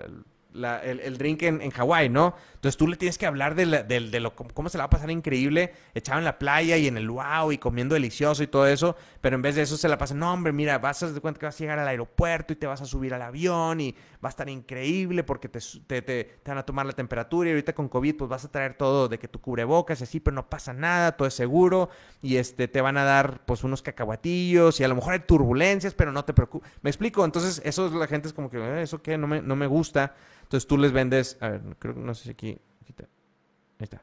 [0.82, 2.34] el, drink en, en Hawái, ¿no?
[2.54, 5.10] Entonces tú le tienes que hablar de, de, lo, cómo se la va a pasar
[5.10, 8.96] increíble, echado en la playa y en el wow y comiendo delicioso y todo eso,
[9.20, 11.38] pero en vez de eso se la pasa, no hombre, mira, vas a dar cuenta
[11.38, 14.28] que vas a llegar al aeropuerto y te vas a subir al avión y va
[14.28, 17.88] a estar increíble porque te, te, te, van a tomar la temperatura y ahorita con
[17.88, 20.72] COVID pues vas a traer todo de que tu cubrebocas y así, pero no pasa
[20.72, 21.90] nada, todo es seguro
[22.22, 25.94] y este, te van a dar pues unos cacahuatillos y a lo mejor hay turbulencias,
[25.94, 26.70] pero no te preocupes.
[26.82, 27.24] ¿Me explico?
[27.24, 29.18] Entonces eso la gente es como que, eh, ¿eso qué?
[29.18, 30.14] No me, no me gusta.
[30.42, 34.02] Entonces tú les vendes, a ver, creo que no sé si aquí, ahí está.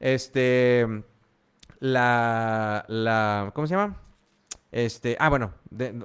[0.00, 0.86] Este,
[1.80, 4.00] la, la, ¿cómo se llama?
[4.72, 5.54] Este, ah, bueno,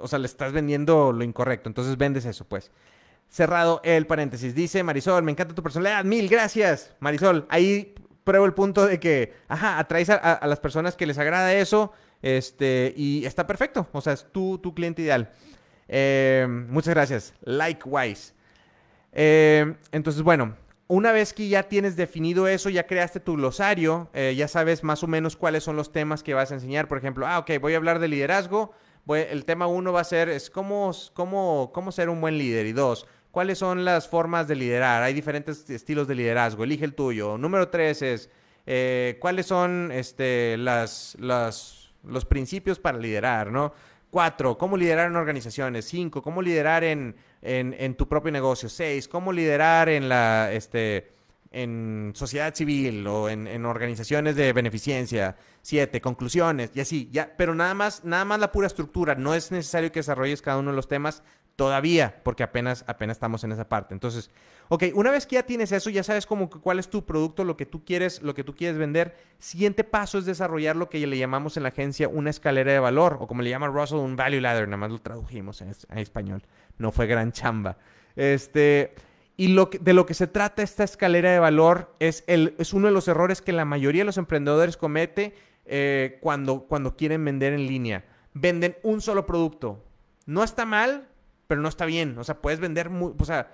[0.01, 2.71] o sea, le estás vendiendo lo incorrecto, entonces vendes eso, pues.
[3.29, 4.55] Cerrado el paréntesis.
[4.55, 6.03] Dice Marisol, me encanta tu personalidad.
[6.03, 7.45] Mil gracias, Marisol.
[7.49, 11.93] Ahí pruebo el punto de que, ajá, atraes a, las personas que les agrada eso.
[12.21, 13.87] Este, y está perfecto.
[13.91, 15.31] O sea, es tu, tu cliente ideal.
[15.87, 17.33] Eh, muchas gracias.
[17.41, 18.33] Likewise.
[19.11, 20.55] Eh, entonces, bueno,
[20.87, 25.03] una vez que ya tienes definido eso, ya creaste tu glosario, eh, ya sabes más
[25.03, 26.87] o menos cuáles son los temas que vas a enseñar.
[26.87, 28.73] Por ejemplo, ah, ok, voy a hablar de liderazgo.
[29.07, 32.65] el tema uno va a ser es cómo, cómo, cómo ser un buen líder.
[32.65, 35.03] Y dos, cuáles son las formas de liderar.
[35.03, 36.63] Hay diferentes estilos de liderazgo.
[36.63, 37.37] Elige el tuyo.
[37.37, 38.29] Número tres es
[38.65, 43.73] eh, cuáles son este, las, las, los principios para liderar, ¿no?
[44.11, 45.85] Cuatro, cómo liderar en organizaciones.
[45.85, 48.67] Cinco, cómo liderar en, en, tu propio negocio.
[48.67, 51.11] Seis, cómo liderar en la, este,
[51.51, 55.35] en sociedad civil o en, organizaciones de beneficencia.
[55.61, 57.09] Siete, conclusiones y así.
[57.11, 59.13] Ya, pero nada más, nada más la pura estructura.
[59.13, 61.21] No es necesario que desarrolles cada uno de los temas
[61.59, 63.93] todavía, porque apenas, apenas estamos en esa parte.
[63.93, 64.31] Entonces,
[64.69, 67.57] ok, una vez que ya tienes eso, ya sabes como cuál es tu producto, lo
[67.57, 69.17] que tú quieres, lo que tú quieres vender.
[69.39, 73.17] Siguiente paso es desarrollar lo que le llamamos en la agencia una escalera de valor,
[73.19, 74.69] o como le llama Russell, un value ladder.
[74.69, 76.43] Nada más lo tradujimos en, español.
[76.77, 77.75] No fue gran chamba.
[78.15, 78.95] Este,
[79.35, 82.87] y lo de lo que se trata esta escalera de valor es, el, es uno
[82.87, 87.51] de los errores que la mayoría de los emprendedores comete eh, cuando, cuando quieren vender
[87.51, 88.05] en línea.
[88.33, 89.83] Venden un solo producto.
[90.25, 91.08] No está mal,
[91.49, 92.17] pero no está bien.
[92.17, 92.89] O sea, puedes vender...
[92.89, 93.51] o sea,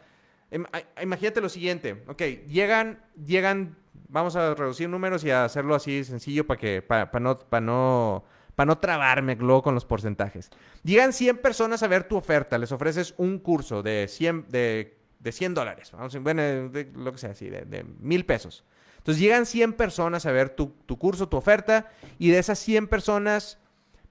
[1.01, 2.03] imagínate lo siguiente.
[2.07, 3.77] Ok, llegan, llegan...
[4.07, 6.83] Vamos a reducir números y a hacerlo así sencillo para que...
[6.83, 7.37] Para, no...
[7.37, 8.23] Para no
[8.55, 10.49] para no trabarme luego con los porcentajes.
[10.81, 15.31] Llegan 100 personas a ver tu oferta, les ofreces un curso de 100, de de
[15.31, 18.63] 100 dólares, bueno, de, lo que sea, así, de, mil pesos.
[18.97, 23.57] Entonces llegan 100 personas a ver tu, curso, tu oferta, y de esas 100 personas,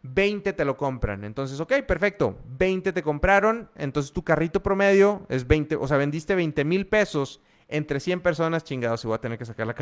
[0.05, 1.25] 20 te lo compran.
[1.25, 6.35] Entonces, ok, perfecto, 20 te compraron, entonces tu carrito promedio es 20, o sea, vendiste
[6.35, 9.75] 20 mil pesos entre 100 personas, chingados, se voy a tener que sacar la,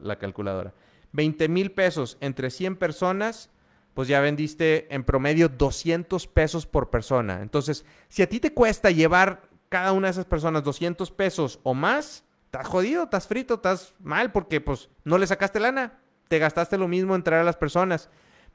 [0.00, 0.74] la calculadora.
[1.12, 3.50] 20 mil pesos entre 100 personas,
[3.94, 7.40] pues ya vendiste en promedio 200 pesos por persona.
[7.40, 11.72] Entonces, si a ti te cuesta llevar cada una de esas personas 200 pesos o
[11.72, 15.98] más, estás jodido, estás frito, estás mal porque pues no le sacaste lana.
[16.28, 18.10] Te gastaste lo mismo en traer a las personas.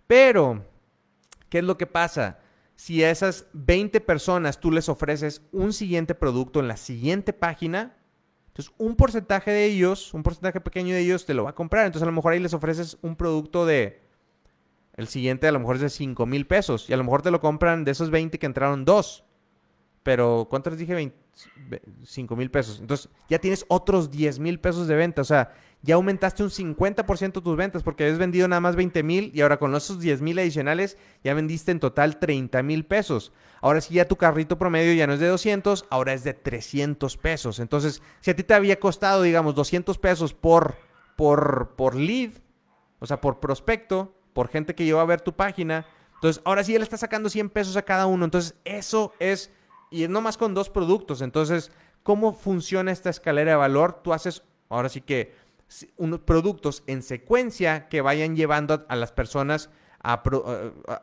[0.07, 0.63] Pero,
[1.49, 2.39] ¿qué es lo que pasa?
[2.75, 7.95] Si a esas 20 personas tú les ofreces un siguiente producto en la siguiente página,
[8.47, 11.85] entonces un porcentaje de ellos, un porcentaje pequeño de ellos te lo va a comprar.
[11.85, 14.01] Entonces a lo mejor ahí les ofreces un producto de,
[14.95, 17.31] el siguiente a lo mejor es de 5 mil pesos y a lo mejor te
[17.31, 19.25] lo compran de esos 20 que entraron dos
[20.05, 21.13] pero ¿cuánto les dije?
[22.03, 22.79] 5 mil pesos.
[22.79, 25.23] Entonces ya tienes otros 10 mil pesos de venta.
[25.23, 25.51] O sea,
[25.85, 29.57] ya aumentaste un 50% tus ventas porque habías vendido nada más 20 mil y ahora
[29.57, 33.31] con esos 10 mil adicionales ya vendiste en total 30 mil pesos.
[33.61, 37.17] Ahora sí ya tu carrito promedio ya no es de 200, ahora es de 300
[37.17, 37.59] pesos.
[37.59, 40.75] Entonces, si a ti te había costado, digamos, 200 pesos por,
[41.15, 42.31] por, por lead,
[42.99, 46.73] o sea, por prospecto, por gente que llegó a ver tu página, entonces ahora sí
[46.73, 48.25] ya le estás sacando 100 pesos a cada uno.
[48.25, 49.51] Entonces, eso es
[49.91, 51.21] y es nomás con dos productos.
[51.21, 51.71] Entonces,
[52.01, 54.01] ¿cómo funciona esta escalera de valor?
[54.03, 55.33] Tú haces, ahora sí que,
[55.97, 59.69] unos productos en secuencia que vayan llevando a, las personas
[60.01, 60.21] a,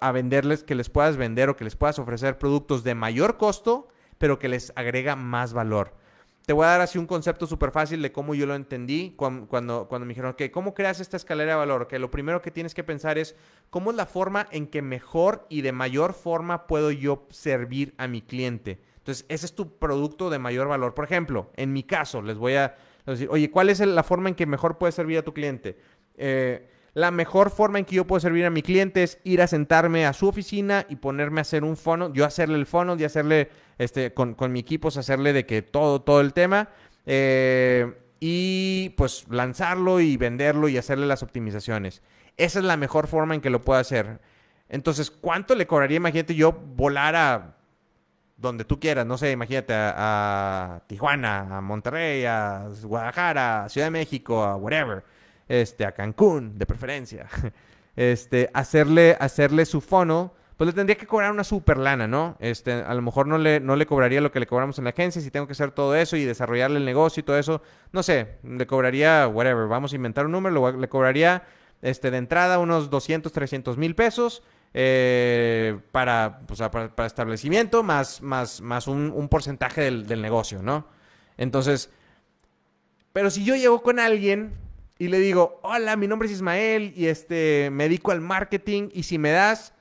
[0.01, 3.89] a, venderles, que les puedas vender o que les puedas ofrecer productos de mayor costo,
[4.19, 5.95] pero que les agrega más valor.
[6.47, 9.47] Te voy a dar así un concepto súper fácil de cómo yo lo entendí cuando,
[9.49, 11.87] cuando, me dijeron, que ¿cómo creas esta escalera de valor?
[11.87, 13.37] Que lo primero que tienes que pensar es
[13.71, 18.09] cómo es la forma en que mejor y de mayor forma puedo yo servir a
[18.09, 18.81] mi cliente.
[18.97, 20.95] Entonces, ese es tu producto de mayor valor.
[20.95, 24.35] Por ejemplo, en mi caso, les voy a decir, oye, ¿cuál es la forma en
[24.35, 25.79] que mejor puedes servir a tu cliente?
[26.17, 29.47] Eh, la mejor forma en que yo puedo servir a mi cliente es ir a
[29.47, 33.05] sentarme a su oficina y ponerme a hacer un fono, yo hacerle el fono y
[33.05, 36.69] hacerle, este, con, mi equipo, hacerle de que todo, todo el tema.
[37.07, 42.03] Eh, y pues lanzarlo y venderlo y hacerle las optimizaciones.
[42.37, 44.21] Esa es la mejor forma en que lo puedo hacer.
[44.69, 45.97] Entonces, ¿cuánto le cobraría?
[45.97, 47.57] Imagínate yo volar a
[48.43, 53.93] donde tú quieras, no sé, imagínate a, Tijuana, a Monterrey, a Guadalajara, a Ciudad de
[53.93, 55.05] México, a whatever
[55.49, 57.29] este, a Cancún, de preferencia,
[57.97, 62.37] este, hacerle, hacerle su fono, pues le tendría que cobrar una super lana, ¿no?
[62.41, 64.91] Este, a lo mejor no le, no le cobraría lo que le cobramos en la
[64.91, 68.03] agencia, si tengo que hacer todo eso y desarrollarle el negocio y todo eso, no
[68.03, 71.45] sé, le cobraría, whatever, vamos a inventar un número, le cobraría,
[71.81, 74.43] este, de entrada unos 200, 300 mil pesos,
[74.75, 80.87] eh, para, para, establecimiento, más, más, más un, un porcentaje del, del, negocio, ¿no?
[81.37, 81.91] Entonces,
[83.13, 84.55] pero si yo llego con alguien
[84.99, 89.03] y le digo, hola, mi nombre es Ismael y este, me dedico al marketing y
[89.03, 89.75] si me das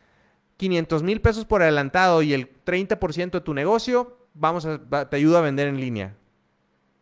[0.58, 5.38] 500 mil pesos por adelantado y el 30% de tu negocio, vamos a, te ayudo
[5.38, 6.16] a vender en línea.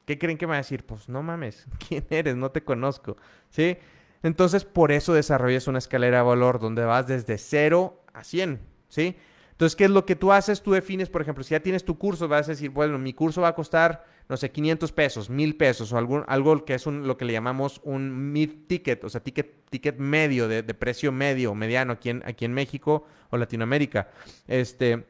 [0.05, 0.85] ¿Qué creen que va a decir?
[0.85, 2.35] Pues no mames, ¿quién eres?
[2.35, 3.17] No te conozco,
[3.49, 3.77] ¿sí?
[4.23, 9.15] Entonces, por eso desarrollas una escalera de valor donde vas desde 0 a 100, ¿sí?
[9.51, 10.61] Entonces, ¿qué es lo que tú haces?
[10.61, 13.41] Tú defines, por ejemplo, si ya tienes tu curso, vas a decir, bueno, mi curso
[13.41, 17.05] va a costar, no sé, 500 pesos, 1000 pesos o algún, algo que es un,
[17.05, 21.53] lo que le llamamos un mid ticket, o sea, ticket, ticket medio, de, precio medio,
[21.55, 24.09] mediano aquí en, aquí en México o Latinoamérica.
[24.47, 25.05] Este,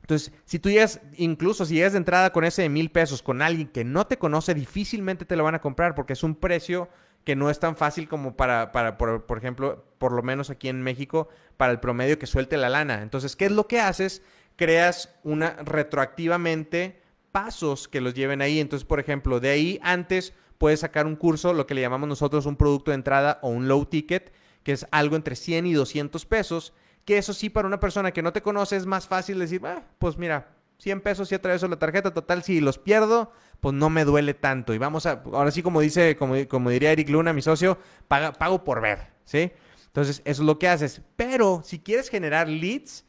[0.00, 3.42] entonces, si tú llegas, incluso si llegas de entrada con ese de mil pesos con
[3.42, 6.88] alguien que no te conoce, difícilmente te lo van a comprar porque es un precio
[7.24, 10.68] que no es tan fácil como para, para por, por, ejemplo, por lo menos aquí
[10.68, 13.02] en México, para el promedio que suelte la lana.
[13.02, 14.22] Entonces, ¿qué es lo que haces?
[14.56, 17.00] Creas una retroactivamente
[17.32, 18.60] pasos que los lleven ahí.
[18.60, 22.46] Entonces, por ejemplo, de ahí antes puedes sacar un curso, lo que le llamamos nosotros
[22.46, 24.32] un producto de entrada o un low ticket,
[24.62, 26.74] que es algo entre 100 y 200 pesos,
[27.04, 29.84] que eso sí para una persona que no te conoce es más fácil decir, ah,
[29.98, 30.48] pues mira,
[30.80, 34.74] 100 pesos y atraveso la tarjeta, total, si los pierdo, pues no me duele tanto.
[34.74, 37.78] Y vamos a, ahora sí como dice, como, como diría Eric Luna, mi socio,
[38.08, 39.52] pago por ver, ¿sí?
[39.86, 41.02] Entonces, eso es lo que haces.
[41.16, 43.04] Pero si quieres generar leads,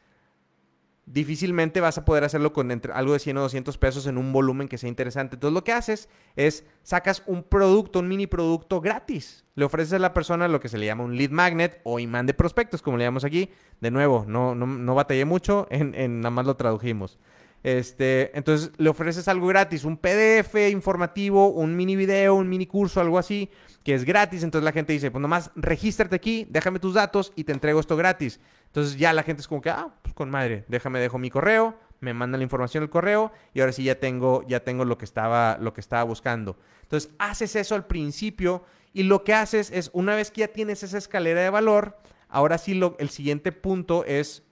[1.06, 4.68] difícilmente vas a poder hacerlo con algo de 100 o 200 pesos en un volumen
[4.68, 5.36] que sea interesante.
[5.36, 9.46] Entonces lo que haces es sacas un producto, un mini producto gratis.
[9.56, 12.26] Le ofreces a la persona lo que se le llama un lead magnet o imán
[12.26, 13.50] de prospectos, como le llamamos aquí.
[13.82, 17.20] De nuevo, no, no, no batallé mucho, en, nada más lo tradujimos.
[17.64, 23.02] Este, entonces le ofreces algo gratis, un PDF informativo, un mini video, un mini curso,
[23.02, 23.50] algo así,
[23.84, 24.44] que es gratis.
[24.44, 27.96] Entonces la gente dice, pues nomás regístrate aquí, déjame tus datos y te entrego esto
[27.96, 28.40] gratis.
[28.68, 31.78] Entonces ya la gente es como que, ah, pues con madre, déjame, dejo mi correo,
[32.00, 35.06] me manda la información al correo y ahora sí ya tengo, ya tengo lo que
[35.06, 36.58] estaba, lo que estaba buscando.
[36.82, 40.84] Entonces haces eso al principio y lo que haces es, una vez que ya tienes
[40.84, 41.98] esa escalera de valor,
[42.28, 44.44] ahora sí lo, el siguiente punto es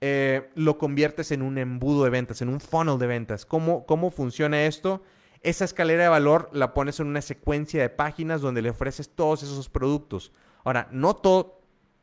[0.00, 3.44] eh, lo conviertes en un embudo de ventas, en un funnel de ventas.
[3.44, 5.02] ¿Cómo, ¿Cómo funciona esto?
[5.42, 9.42] Esa escalera de valor la pones en una secuencia de páginas donde le ofreces todos
[9.42, 10.32] esos productos.
[10.64, 11.60] Ahora, no todo,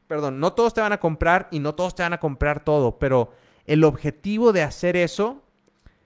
[0.08, 2.98] perdón, no todos te van a comprar y no todos te van a comprar todo,
[3.00, 3.32] pero
[3.66, 5.42] el objetivo de hacer eso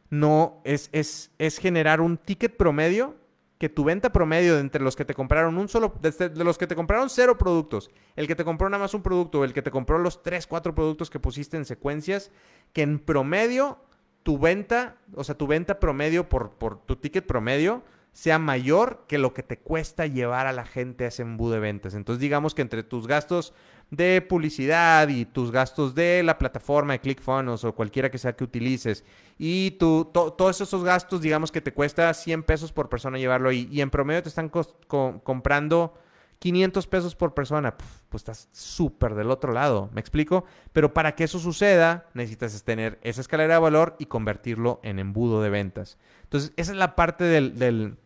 [0.09, 3.15] no es, es, es generar un ticket promedio
[3.59, 6.65] que tu venta promedio de entre los que te compraron un solo, de, los que
[6.65, 9.69] te compraron cero productos, el que te compró nada más un producto, el que te
[9.69, 12.31] compró los tres, cuatro productos que pusiste en secuencias,
[12.71, 13.77] que en promedio
[14.23, 17.83] tu venta, o sea, tu venta promedio por, por tu ticket promedio
[18.13, 21.59] sea mayor que lo que te cuesta llevar a la gente a ese embudo de
[21.59, 21.93] ventas.
[21.93, 23.53] Entonces, digamos que entre tus gastos
[23.91, 28.43] de publicidad y tus gastos de la plataforma de ClickFunnels o cualquiera que sea que
[28.43, 29.03] utilices
[29.37, 33.67] y tu, todos esos gastos, digamos que te cuesta 100 pesos por persona llevarlo ahí
[33.71, 35.95] y en promedio te están comprando
[36.39, 37.77] 500 pesos por persona,
[38.09, 40.45] pues estás súper del otro lado, ¿me explico?
[40.71, 45.41] Pero para que eso suceda, necesitas tener esa escalera de valor y convertirlo en embudo
[45.41, 45.97] de ventas.
[46.23, 47.97] Entonces, esa es la parte del, del,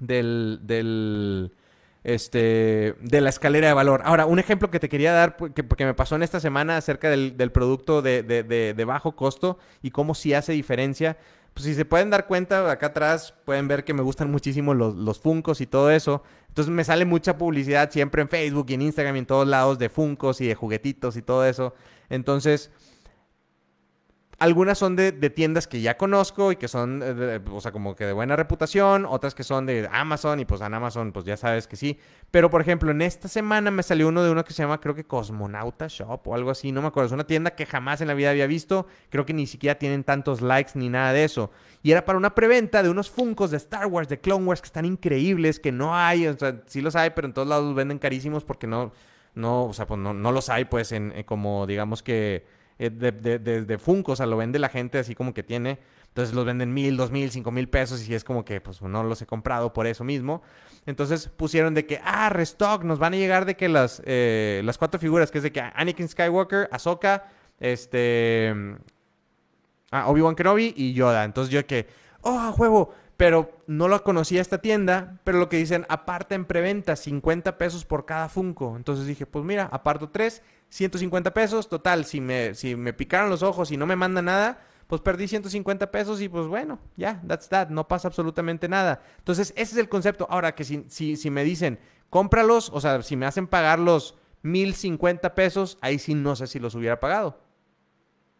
[0.00, 1.52] del,
[2.04, 4.02] este, de la escalera de valor.
[4.04, 7.10] Ahora, un ejemplo que te quería dar, que, porque me pasó en esta semana acerca
[7.10, 11.16] del, producto de, de, bajo costo y cómo sí hace diferencia.
[11.54, 14.94] Pues si se pueden dar cuenta, acá atrás pueden ver que me gustan muchísimo los,
[14.94, 16.22] los Funcos y todo eso.
[16.48, 19.78] Entonces me sale mucha publicidad siempre en Facebook y en Instagram y en todos lados
[19.78, 21.74] de Funcos y de juguetitos y todo eso.
[22.08, 22.70] Entonces,
[24.40, 28.06] algunas son de, tiendas que ya conozco y que son, eh, o sea, como que
[28.06, 29.04] de buena reputación.
[29.04, 31.98] Otras que son de Amazon y pues en Amazon pues ya sabes que sí.
[32.30, 34.94] Pero por ejemplo, en esta semana me salió uno de uno que se llama creo
[34.94, 36.72] que Cosmonauta Shop o algo así.
[36.72, 37.08] No me acuerdo.
[37.08, 38.86] Es una tienda que jamás en la vida había visto.
[39.10, 41.50] Creo que ni siquiera tienen tantos likes ni nada de eso.
[41.82, 44.66] Y era para una preventa de unos Funcos de Star Wars, de Clone Wars que
[44.68, 46.26] están increíbles, que no hay.
[46.26, 48.90] O sea, sí los hay, pero en todos lados venden carísimos porque no,
[49.34, 53.38] no, o sea, pues no, no los hay pues en como digamos que eh, de,
[53.38, 55.78] de, Funko, o sea, lo vende la gente así como que tiene.
[56.08, 59.04] Entonces los venden mil, dos mil, cinco mil pesos y es como que pues no
[59.04, 60.40] los he comprado por eso mismo.
[60.86, 64.78] Entonces pusieron de que, ah, restock, nos van a llegar de que las, eh, las
[64.78, 67.28] cuatro figuras, que es de que Anakin Skywalker, Ahsoka,
[67.58, 68.54] este...
[69.90, 71.24] Ah, Obi-Wan Kenobi y Yoda.
[71.24, 71.86] Entonces yo que,
[72.22, 76.96] oh, juego, pero no lo conocía esta tienda, pero lo que dicen, aparte en preventa,
[76.96, 78.74] 50 pesos por cada Funko.
[78.78, 83.42] Entonces dije, pues mira, aparto 3, 150 pesos, total, si me, si me picaron los
[83.42, 87.48] ojos y no me manda nada, pues perdí 150 pesos y pues bueno, ya, that's
[87.48, 89.02] that, no pasa absolutamente nada.
[89.18, 90.26] Entonces, ese es el concepto.
[90.30, 94.16] Ahora que si, si, si me dicen, cómpralos, o sea, si me hacen pagar los
[94.42, 97.40] 1050 pesos, ahí sí no sé si los hubiera pagado.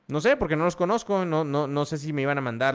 [0.08, 2.74] No sé, porque no los conozco, no, no, no sé si me iban a mandar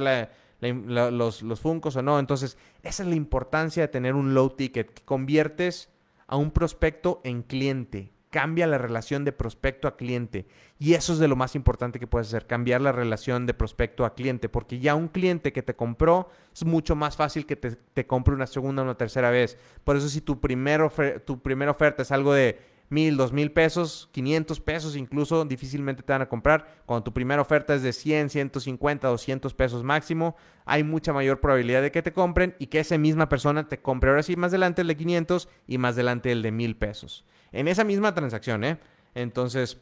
[0.61, 2.17] los, los Funcos o no.
[2.19, 5.89] Entonces, esa es la importancia de tener un low ticket, que conviertes
[6.27, 8.14] a un prospecto en cliente.
[8.35, 10.45] Cambia la relación de prospecto a cliente.
[10.77, 14.03] Y eso es de lo más importante que puedes hacer, cambiar la relación de prospecto
[14.03, 14.49] a cliente.
[14.49, 18.45] Porque ya un cliente que te compró es mucho más fácil que te, compre una
[18.45, 19.57] segunda o una tercera vez.
[19.85, 20.91] Por eso si tu, primer
[21.23, 22.59] tu primera oferta es algo de
[22.89, 26.67] mil, dos mil pesos, 500 pesos incluso, difícilmente te van a comprar.
[26.85, 31.81] Cuando tu primera oferta es de 100, 150, 200 pesos máximo, hay mucha mayor probabilidad
[31.81, 34.81] de que te compren y que esa misma persona te compre ahora sí más adelante
[34.81, 37.25] el de 500 y más adelante el de mil pesos.
[37.51, 38.77] En esa misma transacción, ¿eh?
[39.13, 39.79] Entonces,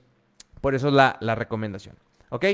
[0.62, 1.96] por eso es la, la recomendación.
[2.30, 2.46] ¿Ok?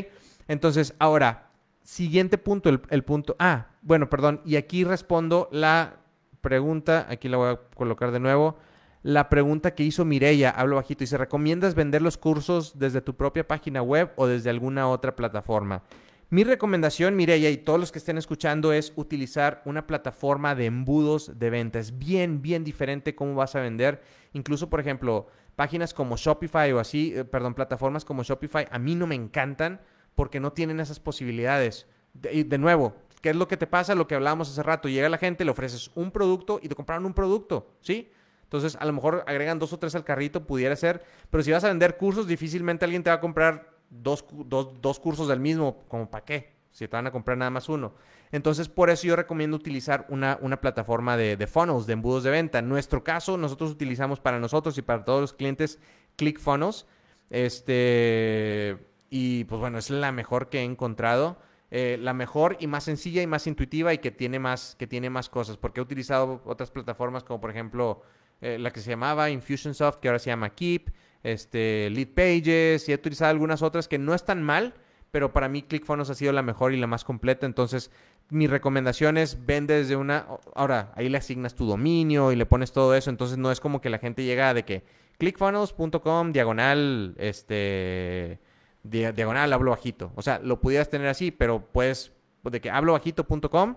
[0.48, 1.52] Entonces, ahora,
[1.84, 3.36] siguiente punto, el, el punto...
[3.40, 5.98] Ah, bueno, perdón, y aquí respondo la
[6.42, 8.58] pregunta, aquí la voy a colocar de nuevo
[9.02, 13.16] la pregunta que hizo Mireya, hablo bajito, y dice, ¿recomiendas vender los cursos desde tu
[13.16, 15.84] propia página web o desde alguna otra plataforma?
[16.32, 21.40] Mi recomendación, Mireya, y todos los que estén escuchando, es utilizar una plataforma de embudos
[21.40, 21.80] de venta.
[21.80, 24.04] Es bien, bien diferente cómo vas a vender.
[24.34, 28.94] Incluso, por ejemplo, páginas como Shopify o así, eh, perdón, plataformas como Shopify, a mí
[28.94, 29.82] no me encantan
[30.14, 31.88] porque no tienen esas posibilidades.
[32.14, 33.96] De, de nuevo, ¿qué es lo que te pasa?
[33.96, 34.88] Lo que hablábamos hace rato.
[34.88, 38.12] Llega la gente, le ofreces un producto y te compraron un producto, ¿sí?
[38.50, 41.04] Entonces, a lo mejor agregan dos o tres al carrito, pudiera ser.
[41.30, 45.28] Pero si vas a vender cursos, difícilmente alguien te va a comprar dos, dos, cursos
[45.28, 47.94] del mismo, como para qué, si te van a comprar nada más uno.
[48.32, 52.32] Entonces, por eso yo recomiendo utilizar una, una plataforma de, de, funnels, de embudos de
[52.32, 52.58] venta.
[52.58, 55.78] En nuestro caso, nosotros utilizamos para nosotros y para todos los clientes
[56.16, 56.88] ClickFunnels.
[57.30, 58.80] Este,
[59.12, 61.38] y pues bueno, es la mejor que he encontrado.
[61.72, 65.12] Eh, la mejor y más sencilla y más intuitiva y que tiene más, que tiene
[65.12, 65.58] más cosas.
[65.58, 68.02] Porque he utilizado otras plataformas como por ejemplo
[68.42, 70.92] eh, la que se llamaba Infusionsoft, que ahora se llama Keep
[71.24, 74.74] este, Lead Pages y he utilizado algunas otras que no están mal,
[75.12, 77.46] pero para mí ClickFunnels ha sido la mejor y la más completa.
[77.46, 77.92] Entonces,
[78.30, 80.28] mi recomendación es vende desde una.
[80.56, 83.10] Ahora, ahí le asignas tu dominio y le pones todo eso.
[83.10, 84.84] Entonces, no es como que la gente llega de que
[85.18, 88.40] clickfunnels.com diagonal, este,
[88.84, 90.12] diagonal hablo bajito.
[90.16, 92.14] O sea, lo pudieras tener así, pero pues
[92.44, 93.76] de que hablo bajito.com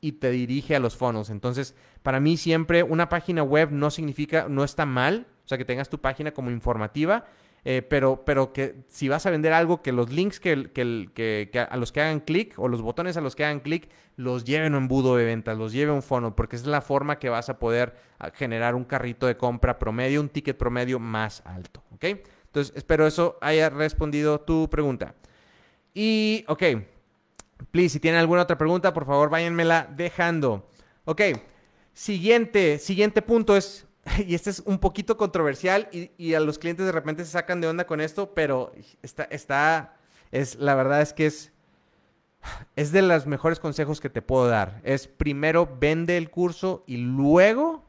[0.00, 1.30] y te dirige a los funnels.
[1.30, 5.64] Entonces, para mí siempre una página web no significa, no está mal, o sea, que
[5.64, 7.26] tengas tu página como informativa,
[7.64, 11.76] eh, pero, pero que si vas a vender algo, que los links que, que, a
[11.76, 14.78] los que hagan clic o los botones a los que hagan clic los lleven a
[14.78, 17.50] un embudo de ventas, los lleve a un fono, porque es la forma que vas
[17.50, 21.82] a poder ah, generar un carrito de compra promedio, un ticket promedio más alto.
[21.94, 22.04] ¿Ok?
[22.46, 25.14] Entonces, espero eso haya respondido tu pregunta.
[25.94, 26.62] Y, ok,
[27.70, 30.68] please, si tienen alguna otra pregunta, por favor, váyanmela dejando.
[31.04, 31.20] Ok,
[31.92, 33.86] siguiente, siguiente punto es
[34.26, 37.68] y este es un poquito controversial y, a los clientes de repente se sacan de
[37.68, 38.72] onda con esto, pero
[39.02, 39.96] está, está,
[40.30, 41.52] es, la verdad es que es,
[42.76, 44.80] es de los mejores consejos que te puedo dar.
[44.84, 47.84] Es primero vende el curso y luego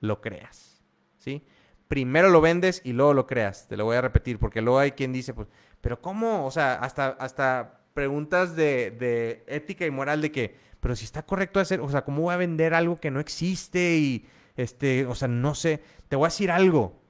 [0.00, 0.82] lo creas,
[1.18, 1.44] ¿sí?
[1.86, 3.68] Primero lo vendes y luego lo creas.
[3.68, 5.48] Te lo voy a repetir porque luego hay quien dice, pues,
[5.80, 6.46] pero ¿cómo?
[6.46, 11.22] O sea, hasta, hasta preguntas de, de ética y moral de que, pero si está
[11.22, 15.14] correcto hacer, o sea, ¿cómo voy a vender algo que no existe y este, o
[15.14, 17.00] sea, no sé, te voy a decir algo.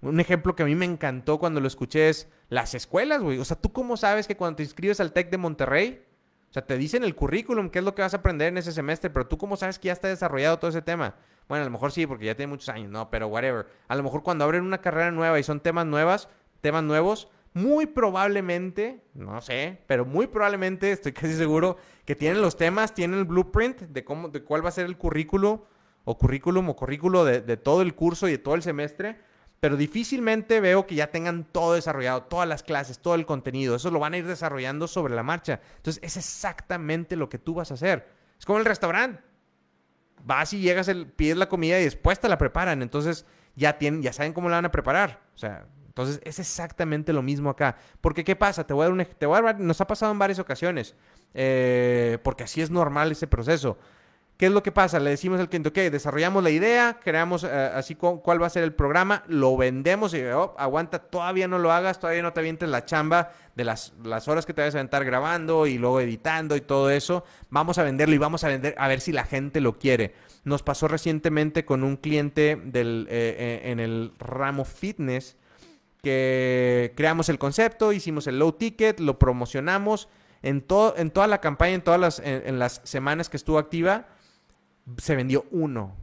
[0.00, 3.38] Un ejemplo que a mí me encantó cuando lo escuché es las escuelas, güey.
[3.38, 6.04] O sea, ¿tú cómo sabes que cuando te inscribes al TEC de Monterrey,
[6.50, 8.72] o sea, te dicen el currículum, qué es lo que vas a aprender en ese
[8.72, 11.14] semestre, pero tú cómo sabes que ya está desarrollado todo ese tema?
[11.46, 13.68] Bueno, a lo mejor sí, porque ya tiene muchos años, no, pero whatever.
[13.86, 16.28] A lo mejor cuando abren una carrera nueva y son temas nuevas,
[16.60, 22.58] temas nuevos, muy probablemente, no sé, pero muy probablemente, estoy casi seguro, que tienen los
[22.58, 25.66] temas, tienen el blueprint de cómo, de cuál va a ser el currículo
[26.04, 29.18] o currículum o currículo de, todo el curso y de todo el semestre,
[29.58, 33.74] pero difícilmente veo que ya tengan todo desarrollado, todas las clases, todo el contenido.
[33.74, 35.58] Eso lo van a ir desarrollando sobre la marcha.
[35.78, 38.06] Entonces, es exactamente lo que tú vas a hacer.
[38.38, 39.22] Es como el restaurante.
[40.22, 42.82] Vas y llegas, el, pides la comida y después te la preparan.
[42.82, 45.22] Entonces, ya, tienen, ya saben cómo la van a preparar.
[45.34, 45.66] O sea,
[45.96, 47.78] entonces es exactamente lo mismo acá.
[48.02, 48.66] Porque, ¿qué pasa?
[48.66, 50.94] Te voy a dar un te voy a dar, nos ha pasado en varias ocasiones.
[51.32, 53.78] Eh, porque así es normal ese proceso.
[54.36, 55.00] ¿Qué es lo que pasa?
[55.00, 58.62] Le decimos al cliente, ok, desarrollamos la idea, creamos eh, así cuál va a ser
[58.62, 62.68] el programa, lo vendemos y oh, aguanta, todavía no lo hagas, todavía no te avientes
[62.68, 66.56] la chamba de las, las horas que te vas a aventar grabando y luego editando
[66.56, 67.24] y todo eso.
[67.48, 70.12] Vamos a venderlo y vamos a vender a ver si la gente lo quiere.
[70.44, 75.38] Nos pasó recientemente con un cliente del, eh, eh, en el ramo fitness
[76.96, 80.08] creamos el concepto, hicimos el low ticket, lo promocionamos.
[80.42, 80.64] En,
[80.96, 84.06] en toda la campaña, en todas las semanas que estuvo activa,
[84.98, 85.96] se vendió uno.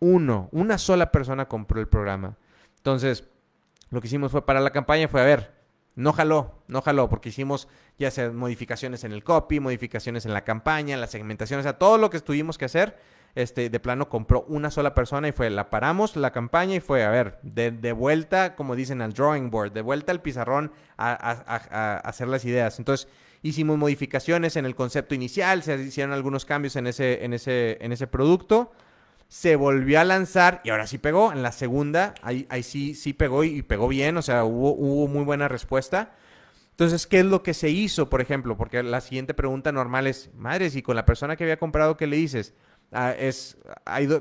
[0.00, 0.48] Uno.
[0.52, 2.36] Una sola persona compró el programa.
[2.76, 3.24] Entonces,
[3.90, 5.52] lo que hicimos fue para la campaña, fue a ver,
[5.94, 7.68] no jaló, no jaló, porque hicimos
[7.98, 11.78] ya sea modificaciones en el copy, modificaciones en la campaña, en la segmentación, o sea,
[11.78, 12.98] todo lo que tuvimos que hacer,
[13.34, 17.04] este, de plano compró una sola persona y fue, la paramos la campaña y fue,
[17.04, 21.96] a ver, de, vuelta, como dicen, al drawing board, de vuelta al pizarrón a, a
[21.98, 22.78] hacer las ideas.
[22.78, 23.08] Entonces,
[23.42, 27.92] hicimos modificaciones en el concepto inicial, se hicieron algunos cambios en ese, en ese, en
[27.92, 28.72] ese producto.
[29.28, 31.32] Se volvió a lanzar y ahora sí pegó.
[31.32, 35.06] En la segunda, ahí, ahí sí, sí pegó y, pegó bien, o sea, hubo, hubo
[35.06, 36.12] muy buena respuesta.
[36.72, 38.56] Entonces, ¿qué es lo que se hizo, por ejemplo?
[38.56, 42.06] Porque la siguiente pregunta normal es, madre, si con la persona que había comprado, ¿qué
[42.06, 42.54] le dices?
[42.92, 43.56] Ah, es,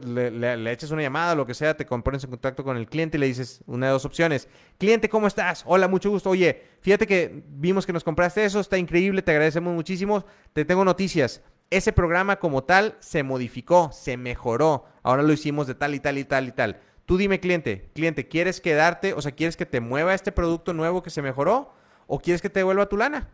[0.05, 3.17] le, le, echas una llamada, lo que sea, te pones en contacto con el cliente
[3.17, 4.47] y le dices una de dos opciones.
[4.78, 5.63] Cliente, ¿cómo estás?
[5.65, 6.30] Hola, mucho gusto.
[6.30, 10.24] Oye, fíjate que vimos que nos compraste eso, está increíble, te agradecemos muchísimo.
[10.53, 11.41] Te tengo noticias.
[11.72, 14.86] Ese programa como tal se modificó, se mejoró.
[15.01, 16.80] Ahora lo hicimos de tal y tal y tal y tal.
[17.05, 19.13] Tú dime, cliente, cliente, ¿quieres quedarte?
[19.13, 21.74] O sea, ¿quieres que te mueva este producto nuevo que se mejoró?
[22.05, 23.30] ¿O quieres que te devuelva tu lana?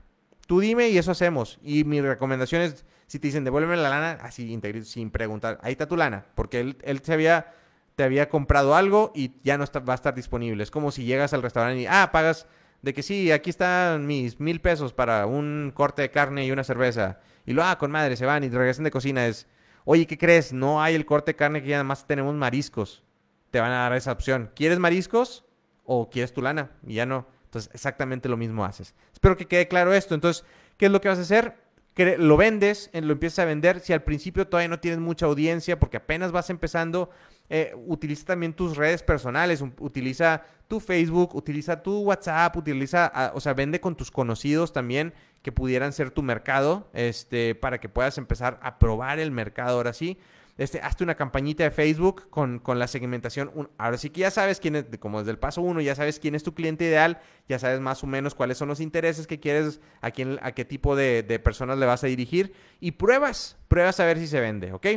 [0.48, 1.60] Tú dime y eso hacemos.
[1.62, 5.88] Y mi recomendación es, si te dicen devuélveme la lana, así sin preguntar, ahí está
[5.88, 7.54] tu lana, porque él, él había,
[7.96, 10.64] te había comprado algo y ya no está, va a estar disponible.
[10.64, 12.48] Es como si llegas al restaurante y, ah, pagas
[12.82, 16.64] de que sí, aquí están mis mil pesos para un corte de carne y una
[16.64, 17.20] cerveza.
[17.46, 19.26] Y lo, ah, con madre, se van y regresan de cocina.
[19.26, 19.48] Es,
[19.86, 20.54] oye, ¿qué crees?
[20.54, 23.04] No hay el corte de carne que ya más tenemos mariscos.
[23.52, 24.52] Te van a dar esa opción.
[24.56, 25.46] ¿Quieres mariscos
[25.84, 26.72] o quieres tu lana?
[26.86, 27.28] Y ya no.
[27.46, 28.94] Entonces, exactamente lo mismo haces.
[29.14, 30.14] Espero que quede claro esto.
[30.14, 30.44] Entonces,
[30.78, 31.56] ¿qué es lo que vas a hacer?
[31.96, 33.80] Lo vendes, lo empiezas a vender.
[33.80, 37.10] Si al principio todavía no tienes mucha audiencia porque apenas vas empezando,
[37.50, 43.40] eh, utiliza también tus redes personales, utiliza tu Facebook, utiliza tu WhatsApp, utiliza, ah, o
[43.40, 48.18] sea, vende con tus conocidos también que pudieran ser tu mercado, este, para que puedas
[48.18, 50.18] empezar a probar el mercado ahora sí.
[50.58, 53.70] Este, hazte una campañita de Facebook con, la segmentación.
[53.78, 56.34] ahora sí que ya sabes quién es, como desde el paso uno, ya sabes quién
[56.34, 59.82] es tu cliente ideal, ya sabes más o menos cuáles son los intereses que quieres,
[60.00, 64.00] a, quién, a qué tipo de, de personas le vas a dirigir y pruebas, pruebas
[64.00, 64.88] a ver si se vende, ¿ok?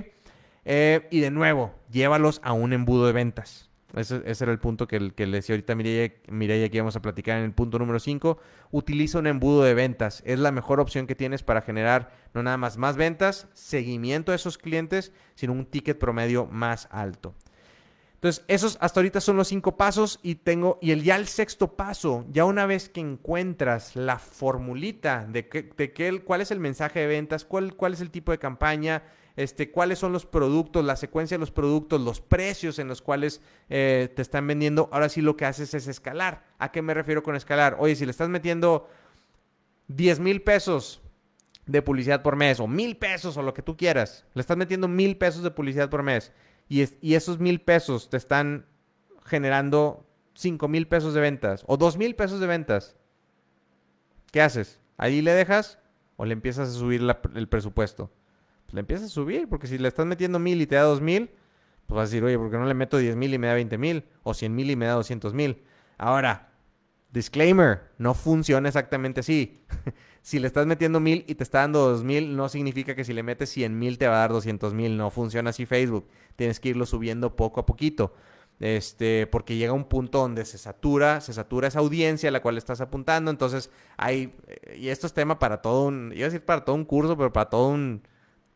[0.70, 3.67] Eh, y de nuevo, llévalos a un embudo de ventas.
[3.94, 7.52] Ese, era el punto que, le decía ahorita Mireia, que íbamos a platicar en el
[7.52, 8.38] punto número 5.
[8.70, 10.22] Utiliza un embudo de ventas.
[10.26, 14.34] Es la mejor opción que tienes para generar no nada más más ventas, seguimiento a
[14.34, 17.34] esos clientes, sino un ticket promedio más alto.
[18.14, 21.76] Entonces, esos hasta ahorita son los cinco pasos y tengo, y el ya el sexto
[21.76, 26.58] paso, ya una vez que encuentras la formulita de, que, de que, cuál es el
[26.58, 29.04] mensaje de ventas, cuál, cuál es el tipo de campaña,
[29.38, 33.40] este, cuáles son los productos, la secuencia de los productos, los precios en los cuales
[33.70, 34.88] eh, te están vendiendo.
[34.90, 36.44] Ahora sí lo que haces es escalar.
[36.58, 37.76] ¿A qué me refiero con escalar?
[37.78, 38.88] Oye, si le estás metiendo
[39.86, 41.02] 10 mil pesos
[41.66, 44.88] de publicidad por mes o mil pesos o lo que tú quieras, le estás metiendo
[44.88, 46.32] mil pesos de publicidad por mes
[46.68, 48.66] y, esos mil pesos te están
[49.24, 52.96] generando 5 mil pesos de ventas o 2 mil pesos de ventas,
[54.32, 54.80] ¿qué haces?
[54.96, 55.78] ¿Ahí le dejas
[56.16, 58.10] o le empiezas a subir el presupuesto?
[58.68, 61.00] Pues le empiezas a subir, porque si le estás metiendo mil y te da dos
[61.00, 61.30] mil,
[61.86, 63.54] pues vas a decir, oye, ¿por qué no le meto diez mil y me da
[63.54, 64.04] veinte mil?
[64.24, 65.62] O cien mil y me da doscientos mil.
[65.96, 66.52] Ahora,
[67.10, 69.64] disclaimer, no funciona exactamente así.
[70.20, 73.14] si le estás metiendo mil y te está dando dos mil, no significa que si
[73.14, 74.98] le metes cien mil te va a dar doscientos mil.
[74.98, 76.06] No funciona así Facebook.
[76.36, 78.12] Tienes que irlo subiendo poco a poquito.
[78.60, 82.58] Este, porque llega un punto donde se satura, se satura esa audiencia a la cual
[82.58, 83.30] estás apuntando.
[83.30, 84.34] Entonces, hay,
[84.76, 87.32] y esto es tema para todo un, iba a decir para todo un curso, pero
[87.32, 88.02] para todo un,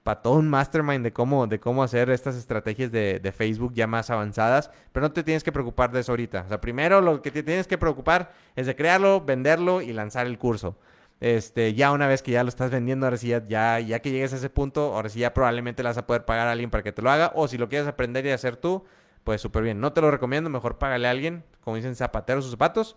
[0.02, 4.10] para todo un mastermind de cómo, de cómo hacer estas estrategias de, Facebook ya más
[4.10, 6.42] avanzadas, pero no te tienes que preocupar de eso ahorita.
[6.46, 10.26] O sea, primero lo que te tienes que preocupar es de crearlo, venderlo y lanzar
[10.26, 10.76] el curso.
[11.20, 14.32] Este, ya una vez que ya lo estás vendiendo, ahora sí ya, ya, que llegues
[14.32, 16.82] a ese punto, ahora sí ya probablemente le vas a poder pagar a alguien para
[16.82, 18.84] que te lo haga, o si lo quieres aprender y hacer tú,
[19.22, 19.80] pues súper bien.
[19.80, 22.96] No te lo recomiendo, mejor págale a alguien, como dicen zapateros sus zapatos.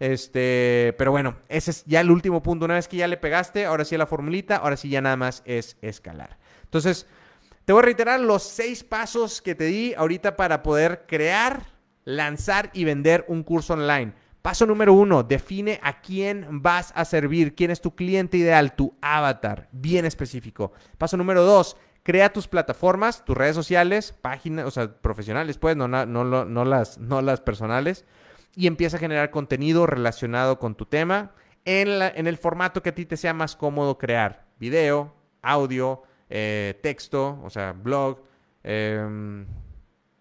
[0.00, 2.64] Este, pero bueno, ese es ya el último punto.
[2.64, 5.42] Una vez que ya le pegaste, ahora sí la formulita, ahora sí ya nada más
[5.44, 6.39] es escalar.
[6.70, 7.08] Entonces,
[7.64, 11.66] te voy a reiterar los seis pasos que te di ahorita para poder crear,
[12.04, 14.12] lanzar y vender un curso online.
[14.40, 18.94] Paso número uno, define a quién vas a servir, quién es tu cliente ideal, tu
[19.02, 20.72] avatar, bien específico.
[20.96, 25.88] Paso número dos, crea tus plataformas, tus redes sociales, páginas, o sea, profesionales, pues, no,
[25.88, 28.04] no, no, las, no las personales
[28.54, 31.32] y empieza a generar contenido relacionado con tu tema
[31.64, 34.46] en, en el formato que a ti te sea más cómodo crear.
[34.58, 38.20] Video, audio, eh, texto, o sea, blog.
[38.62, 39.44] Em,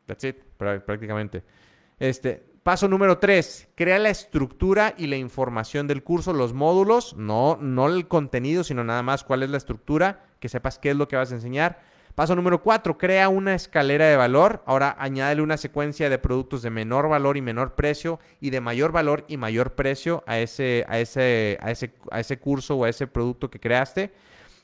[0.06, 1.44] that's it, prácticamente.
[2.00, 7.58] Este, paso número 3, crea la estructura y la información del curso, los módulos, no,
[7.62, 11.08] no el contenido, sino nada más cuál es la estructura, que sepas qué es lo
[11.08, 11.80] que vas a enseñar.
[12.16, 14.62] Paso número 4, crea una escalera de valor.
[14.66, 18.92] Ahora añádele una secuencia de productos de menor valor y menor precio y de mayor
[18.92, 22.90] valor y mayor precio a ese, a ese, a ese, a ese curso o a
[22.90, 24.12] ese producto que creaste.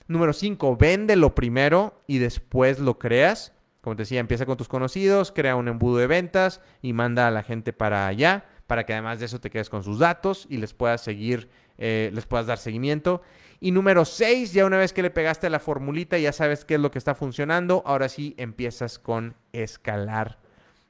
[0.07, 3.53] Número 5, véndelo primero y después lo creas.
[3.81, 7.31] Como te decía, empieza con tus conocidos, crea un embudo de ventas y manda a
[7.31, 10.57] la gente para allá para que además de eso te quedes con sus datos y
[10.57, 13.21] les puedas seguir, eh, les puedas dar seguimiento.
[13.59, 16.79] Y número 6, ya una vez que le pegaste la formulita, ya sabes qué es
[16.79, 20.39] lo que está funcionando, ahora sí empiezas con escalar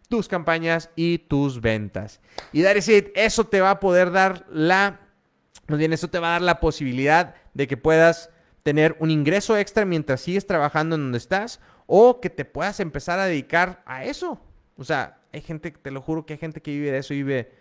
[0.09, 2.21] tus campañas y tus ventas.
[2.51, 5.01] Y dar eso te va a poder dar la,
[5.67, 8.29] más bien, eso te va a dar la posibilidad de que puedas
[8.65, 13.19] tener un ingreso extra mientras sigues trabajando en donde estás o que te puedas empezar
[13.19, 14.41] a dedicar a eso.
[14.75, 17.21] O sea, hay gente, te lo juro que hay gente que vive de eso y
[17.21, 17.51] vive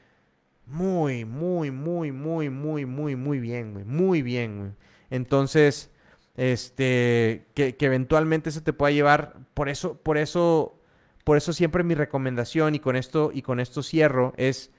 [0.65, 3.85] muy, muy, muy, muy, muy, muy, muy bien.
[3.87, 4.71] Muy bien, güey.
[5.11, 5.91] Entonces,
[6.39, 10.81] este, que, eventualmente eso te pueda llevar, por eso, por eso,
[11.23, 14.71] por eso siempre mi recomendación y con esto, y con esto cierro, es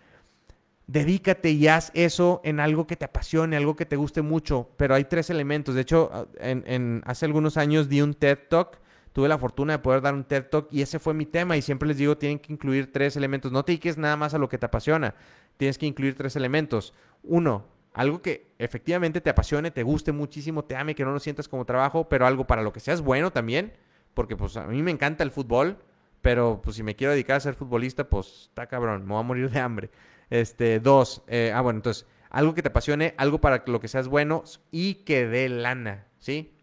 [0.87, 4.69] dedícate y haz eso en algo que te apasione, algo que te guste mucho.
[4.77, 5.75] Pero hay tres elementos.
[5.75, 8.79] De hecho, en, hace algunos años di un TED Talk.
[9.13, 11.55] Tuve la fortuna de poder dar un TED Talk y ese fue mi tema.
[11.55, 13.51] Y siempre les digo, tienen que incluir tres elementos.
[13.51, 15.15] No te dediques nada más a lo que te apasiona.
[15.57, 16.93] Tienes que incluir tres elementos.
[17.23, 21.47] Uno, algo que efectivamente te apasione, te guste muchísimo, te ame, que no lo sientas
[21.47, 23.71] como trabajo, pero algo para lo que seas bueno también.
[24.13, 25.77] Porque pues a mí me encanta el fútbol,
[26.21, 29.23] pero pues si me quiero dedicar a ser futbolista, pues está cabrón, me voy a
[29.23, 29.89] morir de hambre.
[30.29, 34.07] Este, dos, eh, ah, bueno, entonces, algo que te apasione, algo para lo que seas
[34.07, 36.53] bueno y que dé lana, ¿sí?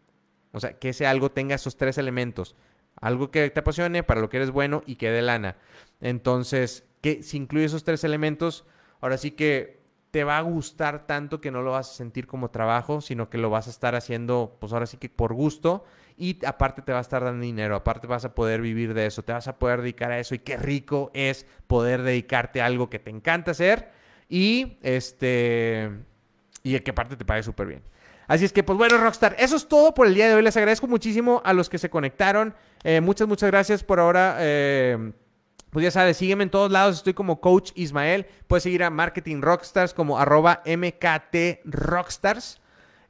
[0.52, 2.56] O sea, que ese algo tenga esos tres elementos.
[3.00, 5.56] Algo que te apasione, para lo que eres bueno y que dé lana.
[6.00, 8.64] Entonces, que si incluye esos tres elementos,
[9.00, 12.50] ahora sí que te va a gustar tanto que no lo vas a sentir como
[12.50, 15.84] trabajo, sino que lo vas a estar haciendo, pues ahora sí que por gusto
[16.16, 19.22] y aparte te va a estar dando dinero, aparte vas a poder vivir de eso,
[19.22, 22.90] te vas a poder dedicar a eso y qué rico es poder dedicarte a algo
[22.90, 23.90] que te encanta hacer
[24.28, 25.90] y este
[26.62, 27.82] y que aparte te pague súper bien.
[28.28, 30.42] Así es que, pues bueno, Rockstar, eso es todo por el día de hoy.
[30.42, 32.54] Les agradezco muchísimo a los que se conectaron.
[32.82, 34.36] Eh, muchas, muchas gracias por ahora.
[34.38, 35.12] Eh,
[35.68, 36.96] pues ya sabes, sígueme en todos lados.
[36.96, 38.26] Estoy como Coach Ismael.
[38.46, 42.61] Puedes seguir a Marketing Rockstars como arroba MKT Rockstars.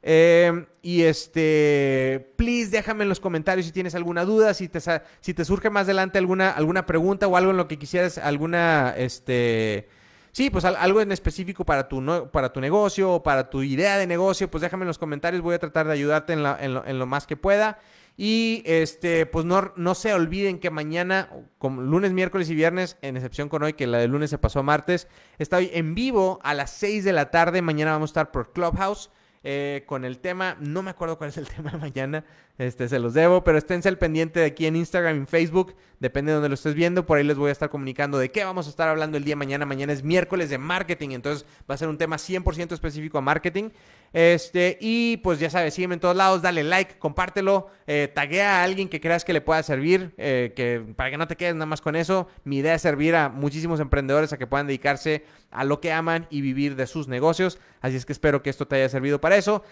[0.05, 4.79] Em, y este, please déjame en los comentarios si tienes alguna duda, si te,
[5.21, 8.93] si te surge más adelante alguna, alguna pregunta o algo en lo que quisieras, alguna,
[8.97, 9.87] este,
[10.33, 13.97] sí, pues algo en específico para tu, no, para tu negocio o para tu idea
[13.97, 17.05] de negocio, pues déjame en los comentarios, voy a tratar de ayudarte en, en, lo,
[17.05, 17.79] más que pueda.
[18.17, 23.15] Y este, pues no, no se olviden que mañana, como lunes, miércoles y viernes, en
[23.15, 25.07] excepción con hoy, que la de lunes se pasó a martes,
[25.39, 27.61] estoy en vivo a las 6 de la tarde.
[27.61, 29.09] Mañana vamos a estar por Clubhouse.
[29.43, 30.55] Eh, con el tema.
[30.59, 32.23] No me acuerdo cuál es el tema mañana.
[32.59, 35.75] Este, se los debo, pero esténse al pendiente de aquí en Instagram y en Facebook.
[35.99, 37.05] Depende de donde lo estés viendo.
[37.05, 39.31] Por ahí les voy a estar comunicando de qué vamos a estar hablando el día
[39.31, 39.65] de mañana.
[39.65, 41.11] Mañana es miércoles de marketing.
[41.11, 43.69] Entonces va a ser un tema 100% específico a marketing.
[44.11, 48.63] Este, y pues ya sabes, sígueme en todos lados, dale like, compártelo, eh, taguea a
[48.63, 51.65] alguien que creas que le pueda servir, eh, que, para que no te quedes nada
[51.65, 52.27] más con eso.
[52.43, 56.27] Mi idea es servir a muchísimos emprendedores a que puedan dedicarse a lo que aman
[56.29, 57.57] y vivir de sus negocios.
[57.81, 59.63] Así es que espero que esto te haya servido para eso.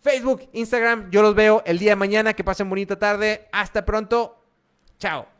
[0.00, 2.34] Facebook, Instagram, yo los veo el día de mañana.
[2.34, 3.48] Que pasen bonita tarde.
[3.52, 4.44] Hasta pronto.
[4.98, 5.37] Chao.